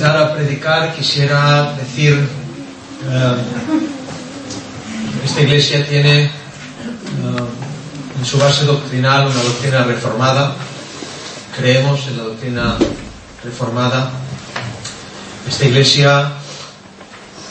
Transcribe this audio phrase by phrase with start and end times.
[0.00, 3.34] empezar a predicar, quisiera decir, eh,
[5.26, 6.30] esta iglesia tiene eh,
[8.18, 10.56] en su base doctrinal una doctrina reformada.
[11.54, 12.78] Creemos en la doctrina
[13.44, 14.10] reformada.
[15.46, 16.32] Esta iglesia,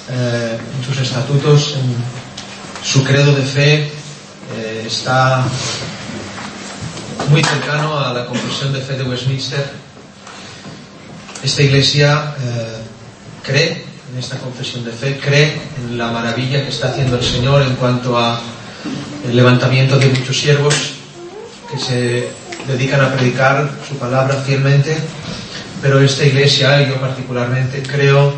[0.09, 1.95] eh, en sus estatutos, en
[2.83, 3.91] su credo de fe,
[4.55, 5.43] eh, está
[7.29, 9.88] muy cercano a la confesión de fe de Westminster.
[11.43, 12.77] Esta iglesia eh,
[13.43, 17.61] cree en esta confesión de fe, cree en la maravilla que está haciendo el Señor
[17.61, 18.39] en cuanto a
[19.27, 20.73] el levantamiento de muchos siervos
[21.71, 22.29] que se
[22.67, 24.97] dedican a predicar su palabra fielmente,
[25.81, 28.33] pero esta iglesia, y yo particularmente, creo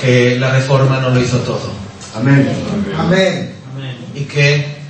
[0.00, 1.72] que la reforma no lo hizo todo.
[2.16, 2.48] Amén.
[2.98, 3.54] Amén.
[4.14, 4.80] Y que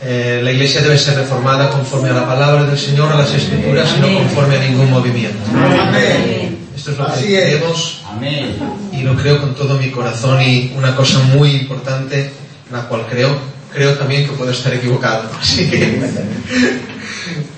[0.00, 3.88] eh, la iglesia debe ser reformada conforme a la palabra del Señor, a las escrituras
[3.96, 5.38] y no conforme a ningún movimiento.
[5.50, 6.43] Amén.
[6.84, 7.42] Esto es lo que Así es.
[7.44, 8.58] creemos Amén.
[8.92, 12.30] y lo creo con todo mi corazón y una cosa muy importante,
[12.70, 13.34] la cual creo,
[13.72, 15.30] creo también que puedo estar equivocado.
[15.40, 15.98] Así que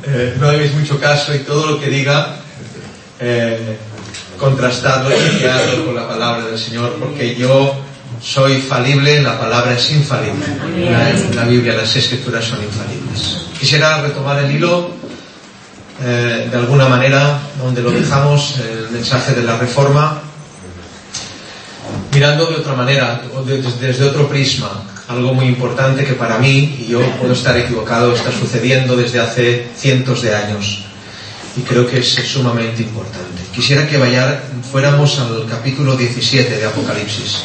[0.05, 2.37] eh, no hagáis mucho caso y todo lo que diga,
[3.19, 3.77] eh,
[4.39, 7.75] contrastadlo y con la palabra del Señor, porque yo
[8.23, 10.47] soy falible, la palabra es infalible.
[10.89, 13.39] La, la Biblia, las escrituras son infalibles.
[13.59, 14.89] Quisiera retomar el hilo
[16.03, 20.21] eh, de alguna manera donde lo dejamos, el mensaje de la reforma,
[22.13, 23.23] mirando de otra manera,
[23.81, 28.33] desde otro prisma, algo muy importante que para mí, y yo puedo estar equivocado, está
[28.33, 30.87] sucediendo desde hace cientos de años
[31.57, 33.43] y creo que es sumamente importante.
[33.55, 37.45] Quisiera que vayar, fuéramos al capítulo 17 de Apocalipsis.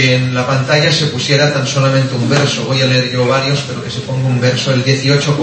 [0.00, 2.64] Que en la pantalla se pusiera tan solamente un verso.
[2.66, 5.38] Voy a leer yo varios, pero que se ponga un verso, el 18.4.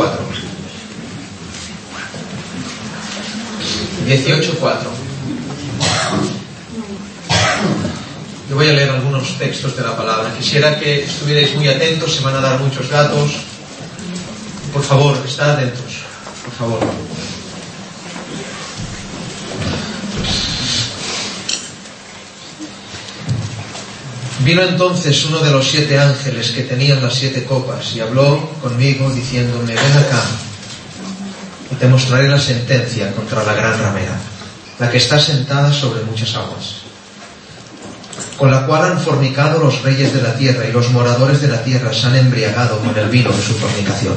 [4.05, 4.77] 18.4.
[8.47, 10.31] Yo voy a leer algunos textos de la palabra.
[10.37, 13.31] Quisiera que estuvierais muy atentos, se van a dar muchos datos.
[14.71, 16.03] Por favor, estad atentos.
[16.45, 17.32] Por favor.
[24.43, 29.09] Vino entonces uno de los siete ángeles que tenían las siete copas y habló conmigo
[29.09, 30.21] diciéndome, ven acá
[31.71, 34.17] y te mostraré la sentencia contra la gran ramera,
[34.79, 36.81] la que está sentada sobre muchas aguas,
[38.37, 41.63] con la cual han fornicado los reyes de la tierra y los moradores de la
[41.63, 44.15] tierra se han embriagado con el vino de su fornicación.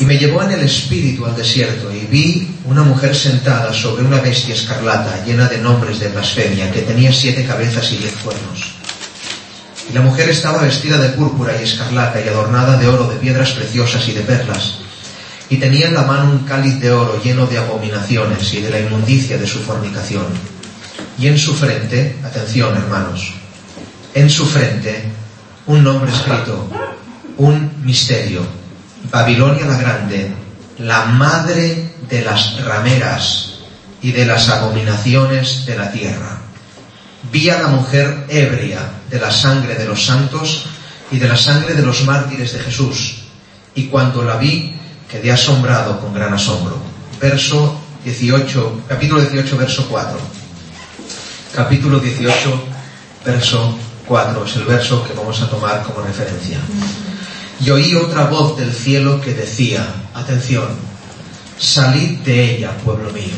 [0.00, 4.20] Y me llevó en el espíritu al desierto y vi una mujer sentada sobre una
[4.20, 8.74] bestia escarlata llena de nombres de blasfemia que tenía siete cabezas y diez cuernos.
[9.88, 13.50] Y la mujer estaba vestida de púrpura y escarlata y adornada de oro, de piedras
[13.50, 14.78] preciosas y de perlas.
[15.50, 18.80] Y tenía en la mano un cáliz de oro lleno de abominaciones y de la
[18.80, 20.26] inmundicia de su fornicación.
[21.18, 23.34] Y en su frente, atención hermanos,
[24.14, 25.04] en su frente
[25.66, 26.68] un nombre escrito,
[27.36, 28.46] un misterio,
[29.10, 30.32] Babilonia la Grande,
[30.78, 33.54] la madre de las rameras
[34.02, 36.38] y de las abominaciones de la tierra.
[37.30, 40.66] Vi a la mujer ebria de la sangre de los santos
[41.10, 43.16] y de la sangre de los mártires de Jesús,
[43.74, 44.76] y cuando la vi
[45.10, 46.76] quedé asombrado con gran asombro.
[47.20, 50.18] Verso 18, capítulo 18, verso 4.
[51.54, 52.64] Capítulo 18,
[53.24, 56.58] verso 4 es el verso que vamos a tomar como referencia.
[57.60, 60.68] Y oí otra voz del cielo que decía, atención,
[61.58, 63.34] salid de ella, pueblo mío.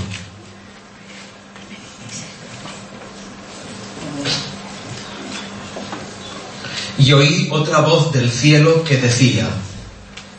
[6.99, 9.47] Y oí otra voz del cielo que decía,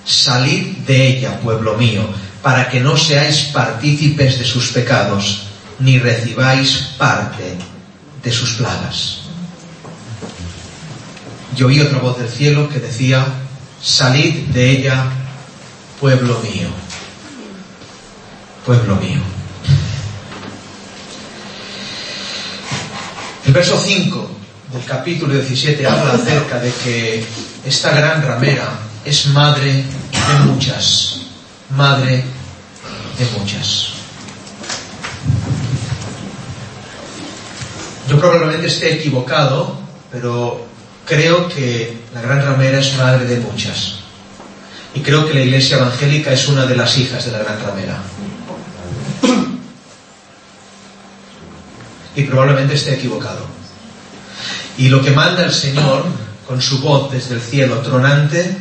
[0.06, 2.02] salid de ella, pueblo mío,
[2.42, 5.44] para que no seáis partícipes de sus pecados,
[5.80, 7.58] ni recibáis parte
[8.24, 9.20] de sus plagas.
[11.56, 13.26] Y oí otra voz del cielo que decía,
[13.82, 15.06] salid de ella,
[16.00, 16.70] pueblo mío,
[18.66, 19.22] pueblo mío.
[23.46, 24.30] El verso 5
[24.74, 27.26] del capítulo 17 habla acerca de que
[27.66, 28.70] esta gran ramera
[29.06, 31.22] es madre de muchas,
[31.70, 32.24] madre
[33.18, 33.94] de muchas.
[38.10, 39.80] Yo probablemente esté equivocado,
[40.12, 40.67] pero
[41.08, 43.96] creo que la gran ramera es madre de muchas.
[44.94, 47.98] Y creo que la iglesia evangélica es una de las hijas de la gran ramera.
[52.16, 53.46] Y probablemente esté equivocado.
[54.78, 56.06] Y lo que manda el Señor
[56.48, 58.58] con su voz desde el cielo tronante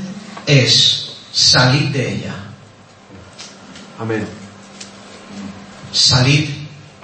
[0.46, 2.34] es salid de ella.
[3.98, 4.26] Amén.
[5.92, 6.50] Salid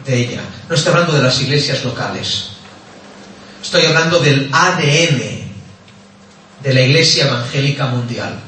[0.05, 0.43] de ella.
[0.69, 2.52] No estoy hablando de las iglesias locales.
[3.63, 5.23] Estoy hablando del ADN
[6.63, 8.41] de la iglesia evangélica mundial.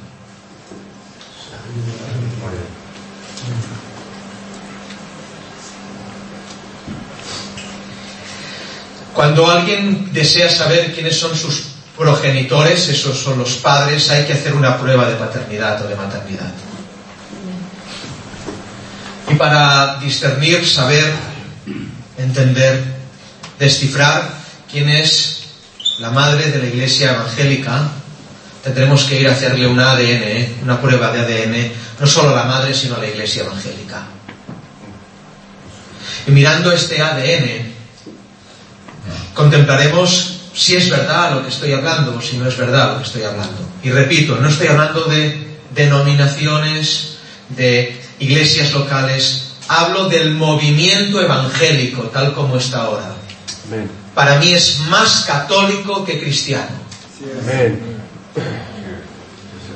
[9.15, 11.63] Cuando alguien desea saber quiénes son sus
[11.97, 16.53] progenitores, esos son los padres, hay que hacer una prueba de paternidad o de maternidad.
[19.31, 21.15] Y para discernir, saber,
[22.19, 22.83] entender,
[23.61, 24.44] descifrar
[24.75, 25.45] quién es
[26.01, 27.91] la madre de la iglesia evangélica,
[28.65, 32.45] tendremos que ir a hacerle una ADN, una prueba de ADN, no solo a la
[32.45, 34.03] madre, sino a la iglesia evangélica.
[36.27, 37.73] Y mirando este ADN,
[39.33, 43.05] contemplaremos si es verdad lo que estoy hablando o si no es verdad lo que
[43.05, 43.69] estoy hablando.
[43.81, 47.19] Y repito, no estoy hablando de denominaciones,
[47.51, 53.15] de iglesias locales, hablo del movimiento evangélico tal como está ahora.
[53.69, 54.04] Amén.
[54.15, 56.71] Para mí es más católico que cristiano.
[57.43, 57.81] Amén.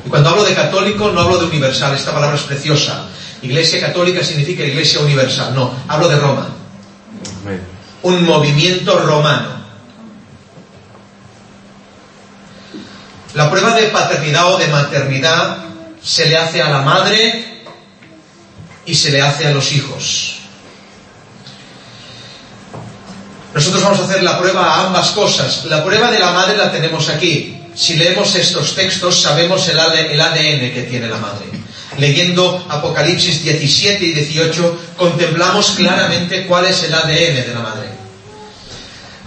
[0.05, 3.09] Y cuando hablo de católico no hablo de universal, esta palabra es preciosa.
[3.43, 6.49] Iglesia católica significa iglesia universal, no, hablo de Roma.
[7.43, 7.61] Amén.
[8.03, 9.59] un movimiento romano.
[13.35, 15.59] La prueba de paternidad o de maternidad
[16.03, 17.63] se le hace a la madre
[18.87, 20.38] y se le hace a los hijos.
[23.55, 25.65] Nosotros vamos a hacer la prueba a ambas cosas.
[25.67, 27.63] La prueba de la madre la tenemos aquí.
[27.75, 31.47] Si leemos estos textos sabemos el AD- el ADN que tiene la madre.
[31.97, 37.89] Leyendo Apocalipsis 17 y 18 contemplamos claramente cuál es el ADN de la madre.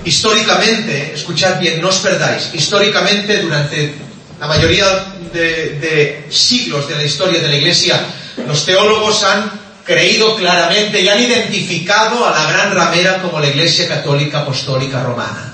[0.03, 3.93] Históricamente, escuchad bien, no os perdáis, históricamente durante
[4.39, 4.85] la mayoría
[5.31, 8.01] de, de siglos de la historia de la Iglesia,
[8.47, 9.60] los teólogos han
[9.91, 15.53] creído claramente y han identificado a la gran ramera como la Iglesia Católica Apostólica Romana.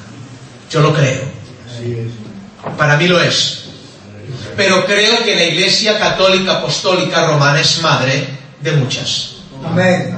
[0.69, 1.21] Yo lo creo.
[2.77, 3.63] Para mí lo es.
[4.55, 8.27] Pero creo que la Iglesia Católica Apostólica Romana es madre
[8.61, 9.37] de muchas.
[9.65, 10.15] Amén.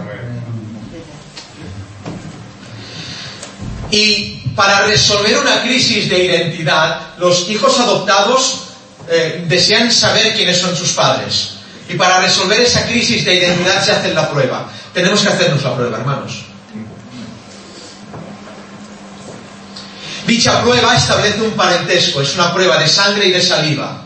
[3.92, 8.66] Y para resolver una crisis de identidad, los hijos adoptados
[9.10, 11.59] eh, desean saber quiénes son sus padres.
[11.90, 14.70] Y para resolver esa crisis de identidad se hacen la prueba.
[14.94, 16.44] Tenemos que hacernos la prueba, hermanos.
[20.28, 24.06] Dicha prueba establece un parentesco, es una prueba de sangre y de saliva.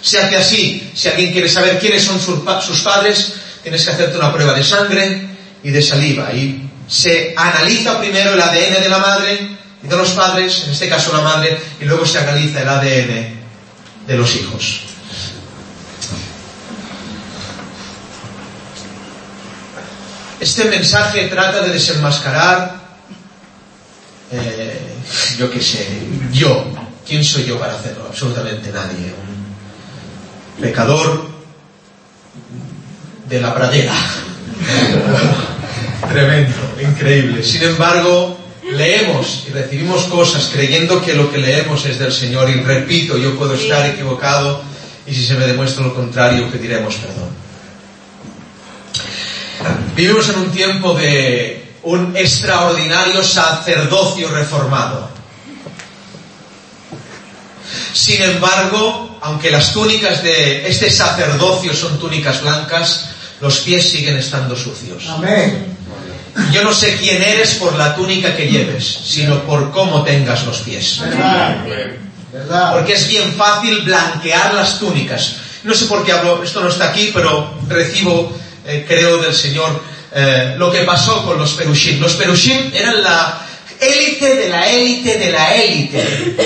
[0.00, 3.32] Se hace así, si alguien quiere saber quiénes son sus padres,
[3.64, 5.28] tienes que hacerte una prueba de sangre
[5.64, 6.32] y de saliva.
[6.32, 10.88] Y se analiza primero el ADN de la madre y de los padres, en este
[10.88, 13.36] caso la madre, y luego se analiza el ADN
[14.06, 14.82] de los hijos.
[20.38, 22.74] Este mensaje trata de desenmascarar,
[24.32, 24.78] eh,
[25.38, 25.86] yo qué sé,
[26.32, 26.66] yo,
[27.06, 28.04] ¿quién soy yo para hacerlo?
[28.08, 29.14] Absolutamente nadie.
[30.56, 31.26] Un pecador
[33.28, 33.94] de la pradera.
[36.08, 37.42] Tremendo, increíble.
[37.42, 38.38] Sin embargo,
[38.72, 43.38] leemos y recibimos cosas creyendo que lo que leemos es del Señor y repito, yo
[43.38, 44.62] puedo estar equivocado
[45.06, 47.45] y si se me demuestra lo contrario pediremos perdón.
[49.94, 55.08] Vivimos en un tiempo de un extraordinario sacerdocio reformado.
[57.92, 64.56] Sin embargo, aunque las túnicas de este sacerdocio son túnicas blancas, los pies siguen estando
[64.56, 65.04] sucios.
[65.08, 65.76] Amén.
[66.52, 70.58] Yo no sé quién eres por la túnica que lleves, sino por cómo tengas los
[70.58, 71.00] pies.
[71.00, 71.64] ¿Verdad?
[72.32, 72.72] ¿Verdad?
[72.74, 75.36] Porque es bien fácil blanquear las túnicas.
[75.64, 79.80] No sé por qué hablo, esto no está aquí, pero recibo, eh, creo, del Señor
[80.12, 82.00] eh, lo que pasó con los perushim.
[82.00, 83.46] Los perushim eran la
[83.78, 86.36] élite de la élite de la élite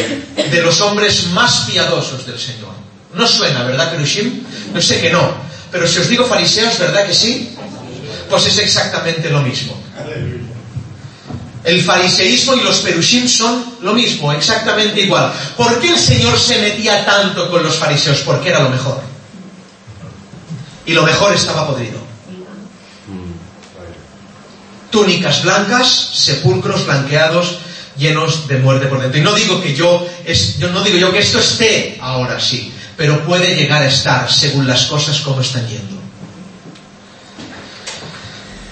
[0.50, 2.72] de los hombres más piadosos del Señor.
[3.14, 4.42] No suena, ¿verdad, perushim?
[4.72, 5.34] No sé que no.
[5.70, 7.56] Pero si os digo fariseos, ¿verdad que sí?
[8.28, 9.80] Pues es exactamente lo mismo.
[11.62, 15.32] El fariseísmo y los perushim son lo mismo, exactamente igual.
[15.56, 18.18] ¿Por qué el Señor se metía tanto con los fariseos?
[18.20, 19.00] Porque era lo mejor.
[20.86, 22.09] Y lo mejor estaba podrido.
[24.90, 27.58] Túnicas blancas, sepulcros blanqueados,
[27.96, 29.20] llenos de muerte por dentro.
[29.20, 30.06] Y no digo que yo,
[30.58, 34.66] yo no digo yo que esto esté ahora sí, pero puede llegar a estar según
[34.66, 36.00] las cosas como están yendo.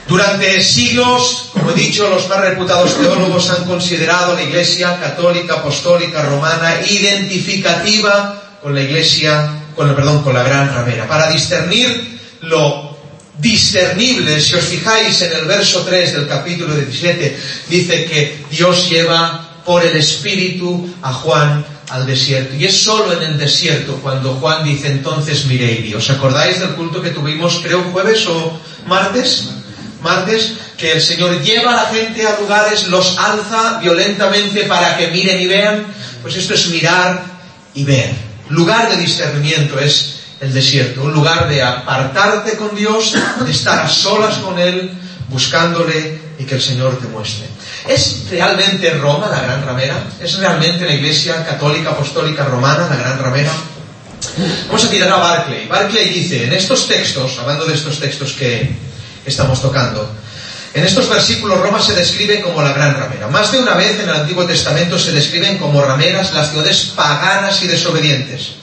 [0.08, 6.22] Durante siglos, como he dicho, los más reputados teólogos han considerado la Iglesia católica apostólica
[6.22, 11.06] romana identificativa con la Iglesia, con, perdón, con la gran ramera.
[11.06, 12.88] Para discernir lo
[13.38, 19.62] discernible, si os fijáis en el verso 3 del capítulo 17, dice que Dios lleva
[19.64, 22.54] por el Espíritu a Juan al desierto.
[22.57, 27.00] Y es solo en el desierto cuando Juan dice entonces miré ¿Os acordáis del culto
[27.00, 29.50] que tuvimos, creo, jueves o martes?
[30.02, 35.09] Martes, que el Señor lleva a la gente a lugares, los alza violentamente para que
[35.09, 35.87] miren y vean.
[36.23, 37.25] Pues esto es mirar
[37.75, 38.12] y ver.
[38.49, 43.14] Lugar de discernimiento es el desierto, un lugar de apartarte con Dios,
[43.45, 44.90] de estar a solas con Él,
[45.28, 47.47] buscándole y que el Señor te muestre.
[47.87, 50.02] ¿Es realmente Roma la gran ramera?
[50.21, 53.52] ¿Es realmente la Iglesia Católica Apostólica Romana la gran ramera?
[54.66, 55.66] Vamos a tirar a Barclay.
[55.66, 58.71] Barclay dice, en estos textos, hablando de estos textos que
[59.25, 60.09] estamos tocando,
[60.75, 63.28] en estos versículos Roma se describe como la gran ramera.
[63.28, 67.62] Más de una vez en el Antiguo Testamento se describen como rameras las ciudades paganas
[67.62, 68.54] y desobedientes.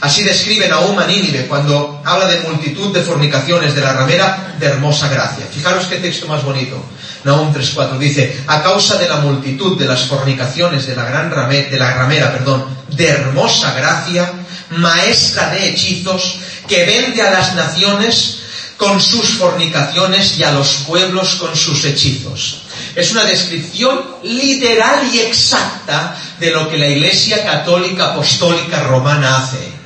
[0.00, 1.06] Así describe Nahum a
[1.46, 5.46] cuando habla de multitud de fornicaciones de la ramera de hermosa gracia.
[5.52, 6.82] Fijaros qué texto más bonito.
[7.24, 11.68] Nahum 3.4 dice, a causa de la multitud de las fornicaciones de la gran ramera,
[11.68, 14.32] de la ramera, perdón, de hermosa gracia,
[14.70, 18.38] maestra de hechizos, que vende a las naciones
[18.78, 22.62] con sus fornicaciones y a los pueblos con sus hechizos.
[22.96, 29.79] Es una descripción literal y exacta de lo que la Iglesia Católica Apostólica Romana hace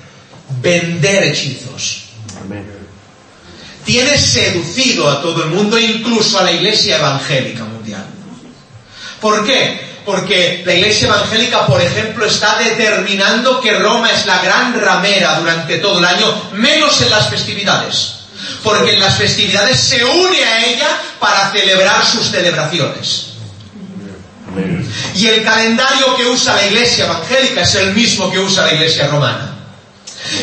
[0.61, 2.04] vender hechizos.
[3.84, 8.04] Tiene seducido a todo el mundo, incluso a la iglesia evangélica mundial.
[9.20, 9.94] ¿Por qué?
[10.04, 15.78] Porque la iglesia evangélica, por ejemplo, está determinando que Roma es la gran ramera durante
[15.78, 18.14] todo el año, menos en las festividades.
[18.62, 23.26] Porque en las festividades se une a ella para celebrar sus celebraciones.
[25.14, 29.08] Y el calendario que usa la iglesia evangélica es el mismo que usa la iglesia
[29.08, 29.53] romana.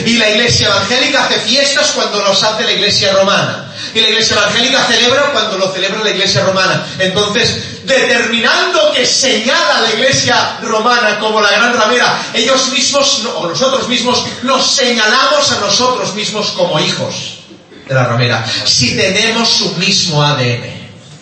[0.05, 3.73] Y la iglesia evangélica hace fiestas cuando los hace la iglesia romana.
[3.93, 6.85] Y la iglesia evangélica celebra cuando lo celebra la iglesia romana.
[6.99, 13.87] Entonces, determinando que señala la iglesia romana como la gran ramera, ellos mismos, o nosotros
[13.87, 17.39] mismos, nos señalamos a nosotros mismos como hijos
[17.87, 18.45] de la ramera.
[18.65, 20.63] Si tenemos su mismo ADN.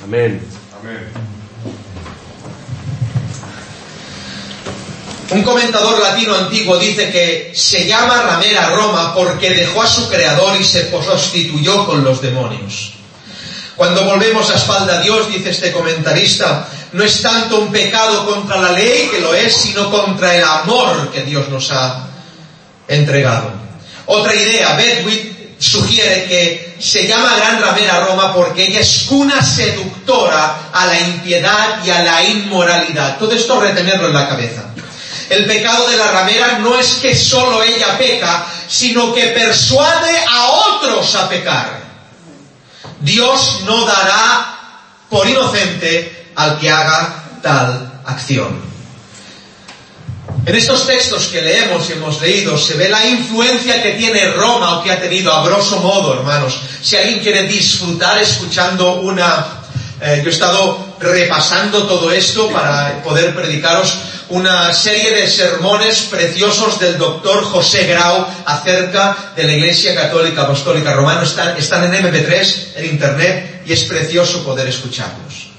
[0.03, 0.58] Amén.
[5.31, 10.59] Un comentador latino antiguo dice que se llama ramera Roma porque dejó a su creador
[10.59, 12.93] y se prostituyó con los demonios.
[13.75, 18.57] Cuando volvemos a espalda a Dios, dice este comentarista, no es tanto un pecado contra
[18.57, 22.07] la ley, que lo es, sino contra el amor que Dios nos ha
[22.87, 23.51] entregado.
[24.07, 30.69] Otra idea, Bedwick sugiere que se llama Gran Ramera Roma porque ella es cuna seductora
[30.73, 33.19] a la impiedad y a la inmoralidad.
[33.19, 34.63] Todo esto retenerlo en la cabeza.
[35.29, 40.47] El pecado de la ramera no es que solo ella peca, sino que persuade a
[40.47, 41.83] otros a pecar.
[42.99, 44.57] Dios no dará
[45.09, 48.69] por inocente al que haga tal acción.
[50.45, 54.79] En estos textos que leemos y hemos leído se ve la influencia que tiene Roma
[54.79, 56.57] o que ha tenido a grosso modo, hermanos.
[56.81, 59.58] Si alguien quiere disfrutar escuchando una...
[60.01, 63.97] Eh, yo he estado repasando todo esto para poder predicaros
[64.29, 70.93] una serie de sermones preciosos del doctor José Grau acerca de la Iglesia Católica Apostólica
[70.93, 71.23] Romana.
[71.23, 75.49] Están, están en MP3, en Internet, y es precioso poder escucharlos.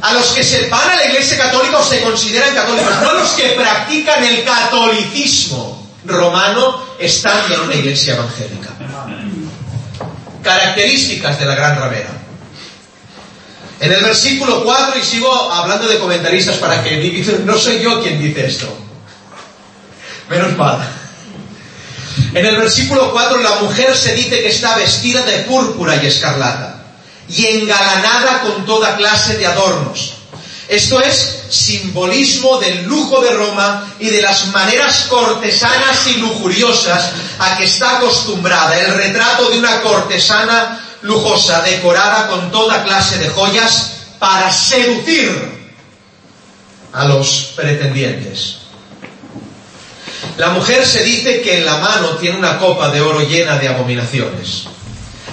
[0.06, 3.14] A los que se van a la iglesia católica o se consideran católicos, no a
[3.14, 8.70] los que practican el catolicismo romano estando en una iglesia evangélica.
[10.44, 12.10] Características de la gran ramera.
[13.80, 18.00] En el versículo 4, y sigo hablando de comentaristas para que dicen, no soy yo
[18.04, 18.78] quien dice esto.
[20.30, 20.88] Menos mal.
[22.32, 26.75] En el versículo 4 la mujer se dice que está vestida de púrpura y escarlata
[27.30, 30.14] y engalanada con toda clase de adornos.
[30.68, 37.56] Esto es simbolismo del lujo de Roma y de las maneras cortesanas y lujuriosas a
[37.58, 38.78] que está acostumbrada.
[38.80, 45.56] El retrato de una cortesana lujosa decorada con toda clase de joyas para seducir
[46.94, 48.58] a los pretendientes.
[50.38, 53.68] La mujer se dice que en la mano tiene una copa de oro llena de
[53.68, 54.66] abominaciones.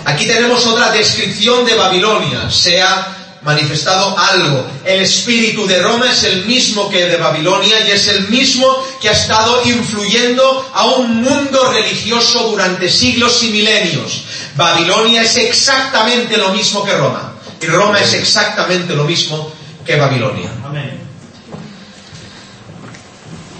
[0.04, 2.50] Aquí tenemos otra descripción de Babilonia.
[2.50, 4.64] Se ha manifestado algo.
[4.84, 8.66] El espíritu de Roma es el mismo que de Babilonia y es el mismo
[9.00, 14.22] que ha estado influyendo a un mundo religioso durante siglos y milenios.
[14.56, 17.34] Babilonia es exactamente lo mismo que Roma.
[17.60, 19.52] Y Roma es exactamente lo mismo
[19.84, 20.50] que Babilonia.
[20.64, 21.01] Amén.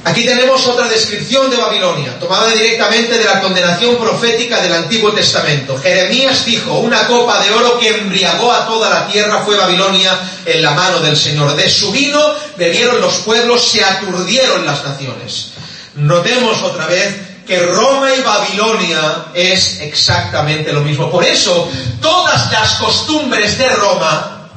[0.05, 5.79] Aquí tenemos otra descripción de Babilonia, tomada directamente de la condenación profética del Antiguo Testamento.
[5.79, 10.61] Jeremías dijo, una copa de oro que embriagó a toda la tierra fue Babilonia en
[10.61, 11.55] la mano del Señor.
[11.55, 12.21] De su vino
[12.57, 15.53] bebieron los pueblos, se aturdieron las naciones.
[15.95, 17.15] Notemos otra vez
[17.47, 21.13] que Roma y Babilonia es exactamente lo mismo.
[21.13, 24.49] Por eso, todas las costumbres de Roma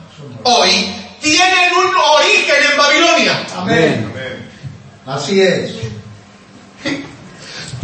[0.42, 3.46] hoy tienen un origen en Babilonia.
[3.56, 4.16] Amén.
[5.06, 5.72] Así es.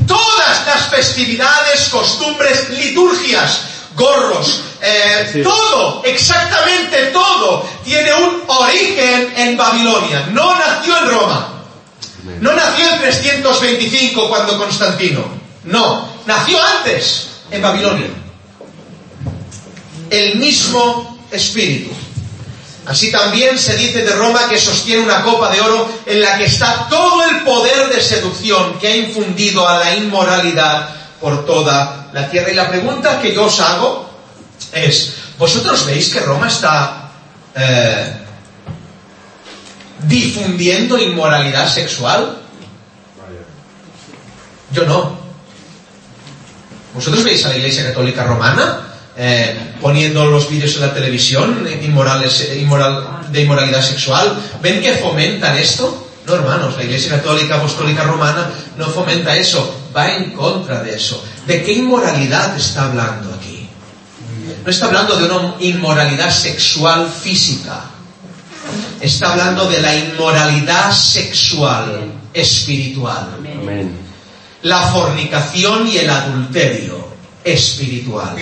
[0.07, 3.61] Todas las festividades, costumbres, liturgias,
[3.95, 10.27] gorros, eh, todo, exactamente todo, tiene un origen en Babilonia.
[10.31, 11.47] No nació en Roma.
[12.39, 15.23] No nació en 325 cuando Constantino.
[15.65, 18.07] No, nació antes en Babilonia.
[20.10, 21.91] El mismo espíritu.
[22.86, 26.46] Así también se dice de Roma que sostiene una copa de oro en la que
[26.46, 30.89] está todo el poder de seducción que ha infundido a la inmoralidad
[31.20, 32.52] por toda la tierra.
[32.52, 34.10] Y la pregunta que yo os hago
[34.74, 37.12] es, ¿vosotros veis que Roma está
[37.54, 38.13] eh,
[40.00, 42.39] difundiendo inmoralidad sexual?
[44.72, 45.22] Yo no.
[46.96, 52.41] ¿Vosotros veis a la Iglesia Católica Romana eh, poniendo los vídeos en la televisión inmorales,
[52.41, 54.36] eh, inmoral, de inmoralidad sexual?
[54.62, 56.08] ¿Ven que fomentan esto?
[56.26, 61.24] No, hermanos, la Iglesia Católica Apostólica Romana no fomenta eso, va en contra de eso.
[61.45, 63.67] ¿De qué inmoralidad está hablando aquí?
[64.63, 67.82] No está hablando de una inmoralidad sexual física,
[69.00, 73.97] está hablando de la inmoralidad sexual espiritual Amén.
[74.62, 77.08] la fornicación y el adulterio
[77.43, 78.36] espiritual.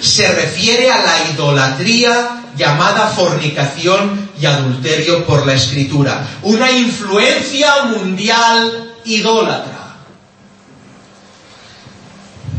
[0.00, 6.26] Se refiere a la idolatría llamada fornicación y adulterio por la escritura.
[6.42, 9.96] Una influencia mundial idólatra.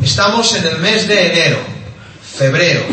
[0.01, 1.59] Estamos en el mes de enero,
[2.21, 2.85] febrero,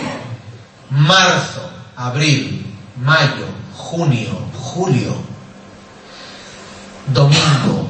[0.91, 2.67] marzo, abril,
[3.01, 3.47] mayo,
[3.77, 5.17] junio, julio,
[7.13, 7.89] domingo,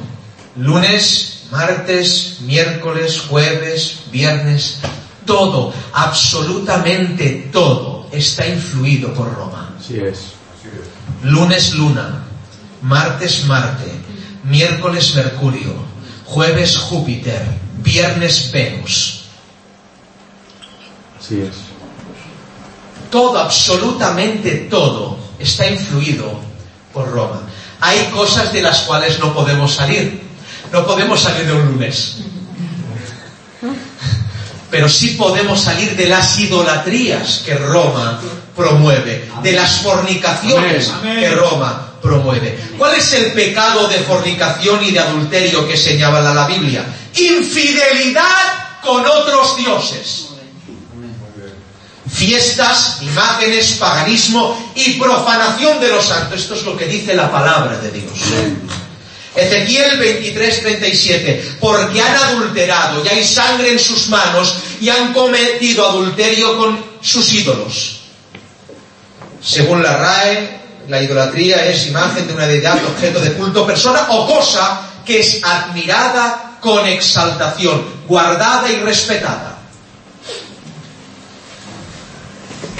[0.55, 4.79] lunes, martes, miércoles, jueves, viernes,
[5.27, 9.75] todo, absolutamente todo está influido por Roma.
[9.79, 10.33] Así es.
[11.23, 12.23] Lunes, luna,
[12.81, 13.91] martes, Marte,
[14.43, 15.75] miércoles, Mercurio,
[16.25, 17.45] jueves, Júpiter,
[17.83, 19.25] viernes, Venus.
[21.19, 21.55] Así es.
[23.11, 26.39] Todo, absolutamente todo, está influido
[26.93, 27.41] por Roma.
[27.79, 30.21] Hay cosas de las cuales no podemos salir.
[30.71, 32.17] No podemos salir de un lunes.
[34.77, 38.21] Pero sí podemos salir de las idolatrías que Roma
[38.55, 42.59] promueve, de las fornicaciones que Roma promueve.
[42.77, 46.85] ¿Cuál es el pecado de fornicación y de adulterio que señala la Biblia?
[47.15, 50.27] Infidelidad con otros dioses
[52.07, 56.39] fiestas, imágenes, paganismo y profanación de los santos.
[56.39, 58.11] Esto es lo que dice la palabra de Dios.
[59.37, 61.57] Ezequiel 23, 37.
[61.59, 67.31] Porque han adulterado y hay sangre en sus manos y han cometido adulterio con sus
[67.33, 67.99] ídolos.
[69.41, 74.25] Según la RAE, la idolatría es imagen de una deidad, objeto de culto, persona o
[74.25, 79.59] cosa que es admirada con exaltación, guardada y respetada.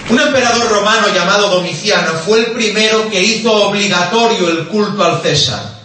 [0.10, 5.77] Un emperador romano llamado Domiciano fue el primero que hizo obligatorio el culto al César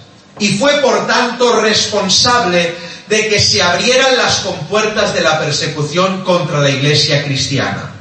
[0.43, 2.75] y fue por tanto responsable
[3.09, 7.93] de que se abrieran las compuertas de la persecución contra la iglesia cristiana.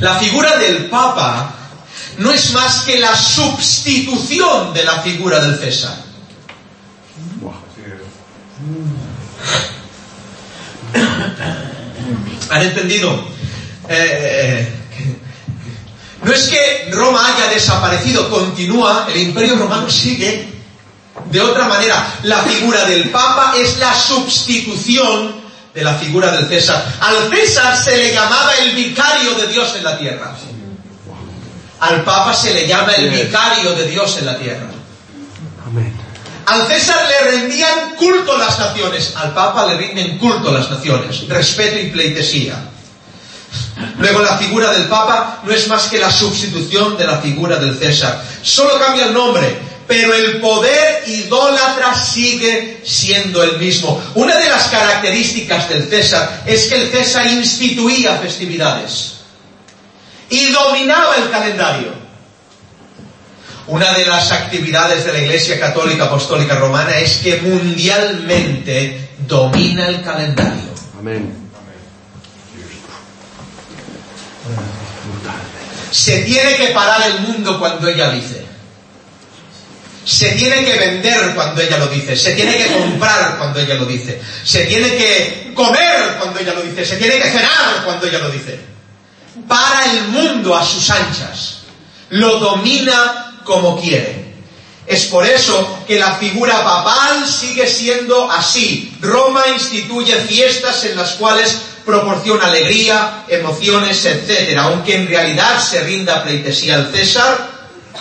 [0.00, 1.54] La figura del Papa
[2.18, 5.94] no es más que la sustitución de la figura del César.
[12.50, 13.24] ¿Han entendido?
[13.88, 14.68] Eh,
[16.24, 20.59] no es que Roma haya desaparecido, continúa, el imperio romano sigue.
[21.30, 25.40] De otra manera, la figura del Papa es la sustitución
[25.72, 26.84] de la figura del César.
[27.00, 30.34] Al César se le llamaba el vicario de Dios en la tierra.
[31.80, 34.66] Al Papa se le llama el vicario de Dios en la tierra.
[35.66, 35.94] Amén.
[36.46, 41.78] Al César le rendían culto las naciones, al Papa le rinden culto las naciones, respeto
[41.78, 42.56] y pleitesía.
[43.98, 47.78] Luego la figura del Papa no es más que la sustitución de la figura del
[47.78, 48.20] César.
[48.42, 54.00] Solo cambia el nombre, pero el poder idólatra sigue siendo el mismo.
[54.14, 59.14] Una de las características del César es que el César instituía festividades
[60.28, 61.92] y dominaba el calendario.
[63.66, 70.04] Una de las actividades de la Iglesia Católica Apostólica Romana es que mundialmente domina el
[70.04, 70.70] calendario.
[71.00, 71.34] Amén.
[75.90, 78.49] Se tiene que parar el mundo cuando ella dice.
[80.10, 82.16] Se tiene que vender cuando ella lo dice.
[82.16, 84.20] Se tiene que comprar cuando ella lo dice.
[84.42, 86.84] Se tiene que comer cuando ella lo dice.
[86.84, 88.58] Se tiene que cenar cuando ella lo dice.
[89.46, 91.58] Para el mundo a sus anchas.
[92.08, 94.34] Lo domina como quiere.
[94.84, 98.92] Es por eso que la figura papal sigue siendo así.
[99.00, 104.58] Roma instituye fiestas en las cuales proporciona alegría, emociones, etc.
[104.58, 107.48] Aunque en realidad se rinda pleitesía al César,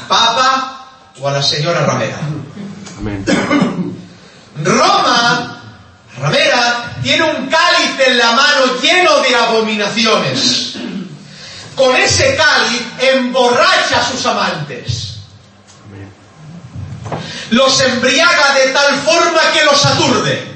[0.07, 0.78] Papa
[1.21, 2.19] o a la señora Ramera.
[2.97, 3.25] Amén.
[4.63, 5.61] Roma,
[6.19, 10.75] Ramera, tiene un cáliz en la mano lleno de abominaciones.
[11.75, 15.19] Con ese cáliz emborracha a sus amantes.
[15.87, 16.11] Amén.
[17.51, 20.49] Los embriaga de tal forma que los aturde.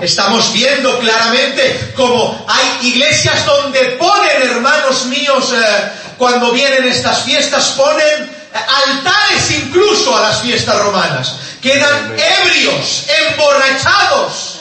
[0.00, 7.68] Estamos viendo claramente como hay iglesias donde ponen, hermanos míos, eh, cuando vienen estas fiestas,
[7.76, 11.36] ponen altares incluso a las fiestas romanas.
[11.60, 14.60] Quedan ebrios, emborrachados.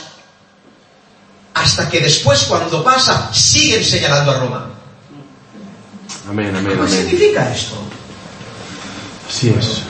[1.53, 4.69] Hasta que después, cuando pasa, siguen señalando a Roma.
[6.27, 7.75] Amén, amén, ¿Qué significa esto?
[9.29, 9.81] Así es.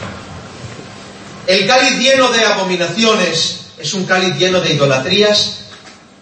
[1.48, 5.60] El cáliz lleno de abominaciones es un cáliz lleno de idolatrías,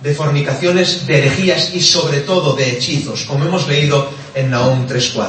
[0.01, 5.27] de fornicaciones, de herejías y sobre todo de hechizos, como hemos leído en Nahum 3.4.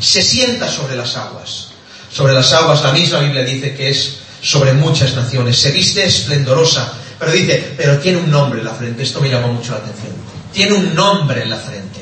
[0.00, 1.71] Se sienta sobre las aguas.
[2.12, 5.58] Sobre las aguas la misma Biblia dice que es sobre muchas naciones.
[5.58, 9.02] Se viste esplendorosa, pero dice, pero tiene un nombre en la frente.
[9.02, 10.12] Esto me llamó mucho la atención.
[10.52, 12.00] Tiene un nombre en la frente.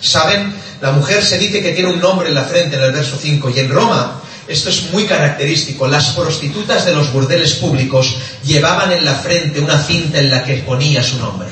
[0.00, 0.52] ¿Saben?
[0.80, 3.50] La mujer se dice que tiene un nombre en la frente en el verso 5
[3.50, 5.86] y en Roma esto es muy característico.
[5.86, 10.56] Las prostitutas de los burdeles públicos llevaban en la frente una cinta en la que
[10.58, 11.48] ponía su nombre.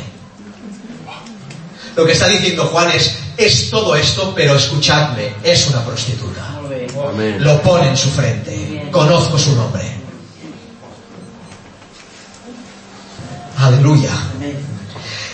[1.96, 6.51] Lo que está diciendo Juan es, es todo esto, pero escuchadme, es una prostituta.
[7.00, 7.42] Amén.
[7.42, 8.88] Lo pone en su frente.
[8.90, 9.82] Conozco su nombre.
[13.58, 14.10] Aleluya.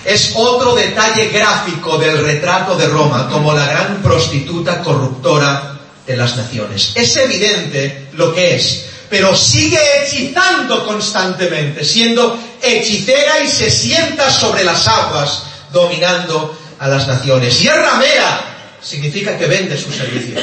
[0.05, 6.37] Es otro detalle gráfico del retrato de Roma como la gran prostituta corruptora de las
[6.37, 6.93] naciones.
[6.95, 14.65] Es evidente lo que es, pero sigue hechizando constantemente, siendo hechicera y se sienta sobre
[14.65, 15.43] las aguas,
[15.73, 17.61] dominando a las naciones.
[17.63, 18.41] Y es ramera,
[18.83, 20.43] significa que vende sus servicios.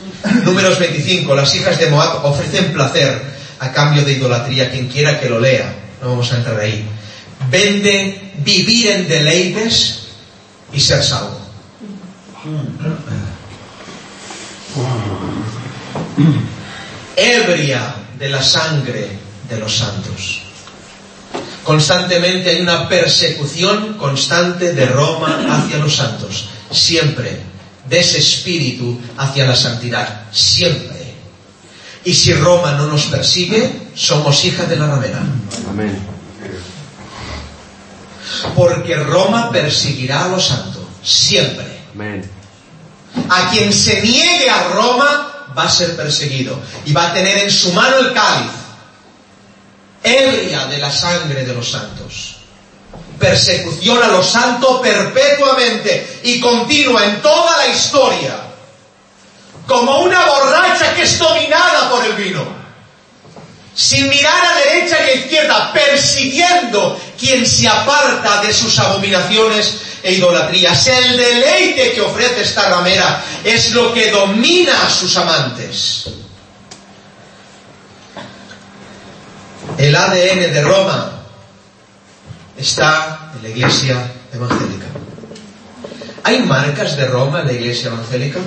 [0.44, 3.20] Números 25, las hijas de Moab ofrecen placer
[3.58, 6.88] a cambio de idolatría, quien quiera que lo lea, no vamos a entrar ahí.
[7.50, 10.08] Vende vivir en deleites
[10.72, 11.38] y ser salvo.
[17.16, 19.08] ebria de la sangre
[19.48, 20.42] de los santos.
[21.64, 27.40] Constantemente hay una persecución constante de Roma hacia los santos, siempre,
[27.88, 31.14] de ese espíritu hacia la santidad, siempre.
[32.04, 35.20] Y si Roma no nos persigue, somos hijas de la ramera.
[35.68, 35.98] Amén.
[38.54, 41.66] Porque Roma perseguirá a los santos, siempre.
[41.94, 42.30] Amén.
[43.28, 47.50] A quien se niegue a Roma va a ser perseguido y va a tener en
[47.50, 48.52] su mano el cáliz,
[50.02, 52.37] ebria de la sangre de los santos.
[53.18, 58.36] Persecución a los santos perpetuamente y continua en toda la historia,
[59.66, 62.46] como una borracha que es dominada por el vino,
[63.74, 70.14] sin mirar a derecha ni a izquierda, persiguiendo quien se aparta de sus abominaciones e
[70.14, 70.86] idolatrías.
[70.86, 76.04] El deleite que ofrece esta ramera es lo que domina a sus amantes.
[79.76, 81.17] El ADN de Roma
[82.58, 84.86] está en la iglesia evangélica.
[86.24, 88.40] ¿Hay marcas de Roma en la iglesia evangélica?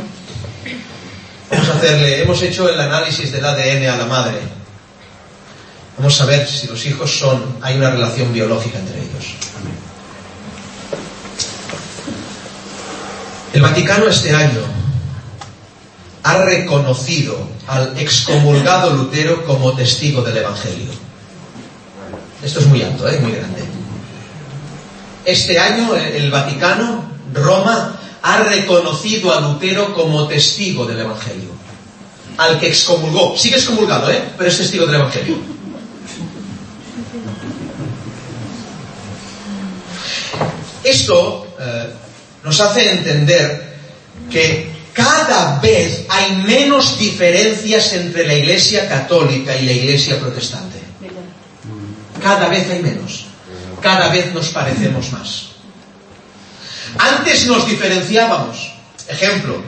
[1.49, 4.39] Vamos a hacerle, hemos hecho el análisis del ADN a la madre.
[5.97, 9.35] Vamos a ver si los hijos son, hay una relación biológica entre ellos.
[13.53, 14.61] El Vaticano este año
[16.23, 20.91] ha reconocido al excomulgado Lutero como testigo del Evangelio.
[22.43, 23.19] Esto es muy alto, ¿eh?
[23.19, 23.70] muy grande.
[25.25, 31.49] Este año el Vaticano, Roma, ha reconocido a Lutero como testigo del Evangelio.
[32.37, 33.37] Al que excomulgó.
[33.37, 34.23] Sigue excomulgado, ¿eh?
[34.37, 35.37] Pero es testigo del Evangelio.
[40.83, 41.89] Esto eh,
[42.43, 43.77] nos hace entender
[44.29, 50.79] que cada vez hay menos diferencias entre la Iglesia católica y la Iglesia protestante.
[52.21, 53.20] Cada vez hay menos.
[53.81, 55.47] Cada vez nos parecemos más.
[56.97, 58.71] Antes nos diferenciábamos.
[59.07, 59.61] Ejemplo,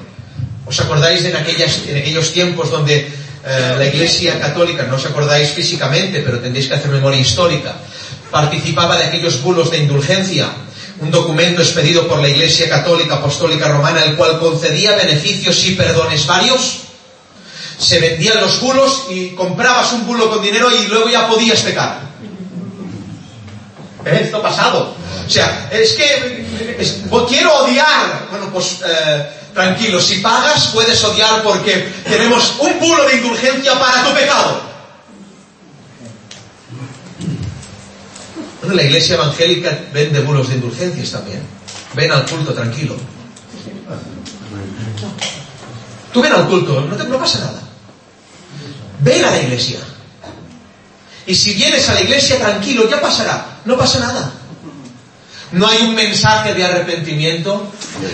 [0.65, 3.07] ¿os acordáis en, aquellas, en aquellos tiempos donde
[3.45, 7.75] eh, la Iglesia católica, no os acordáis físicamente, pero tendréis que hacer memoria histórica,
[8.31, 10.47] participaba de aquellos bulos de indulgencia
[10.99, 16.25] un documento expedido por la Iglesia Católica Apostólica Romana, el cual concedía beneficios y perdones
[16.25, 16.79] varios.
[17.77, 22.12] Se vendían los bulos y comprabas un bulo con dinero y luego ya podías pecar.
[24.05, 24.21] ¿Eh?
[24.23, 24.95] Esto ha pasado.
[25.25, 26.45] O sea, es que
[27.27, 28.27] quiero odiar.
[28.29, 34.03] Bueno, pues eh, tranquilo, si pagas puedes odiar porque tenemos un bulo de indulgencia para
[34.03, 34.61] tu pecado.
[38.61, 41.41] Bueno, la iglesia evangélica vende bulos de indulgencias también.
[41.93, 42.95] Ven al culto tranquilo.
[46.11, 47.61] Tú ven al culto, no, te, no pasa nada.
[48.99, 49.79] Ven a la iglesia.
[51.25, 53.52] Y si vienes a la iglesia tranquilo, ya pasará.
[53.65, 54.33] No pasa nada.
[55.53, 57.71] No hay un mensaje de arrepentimiento.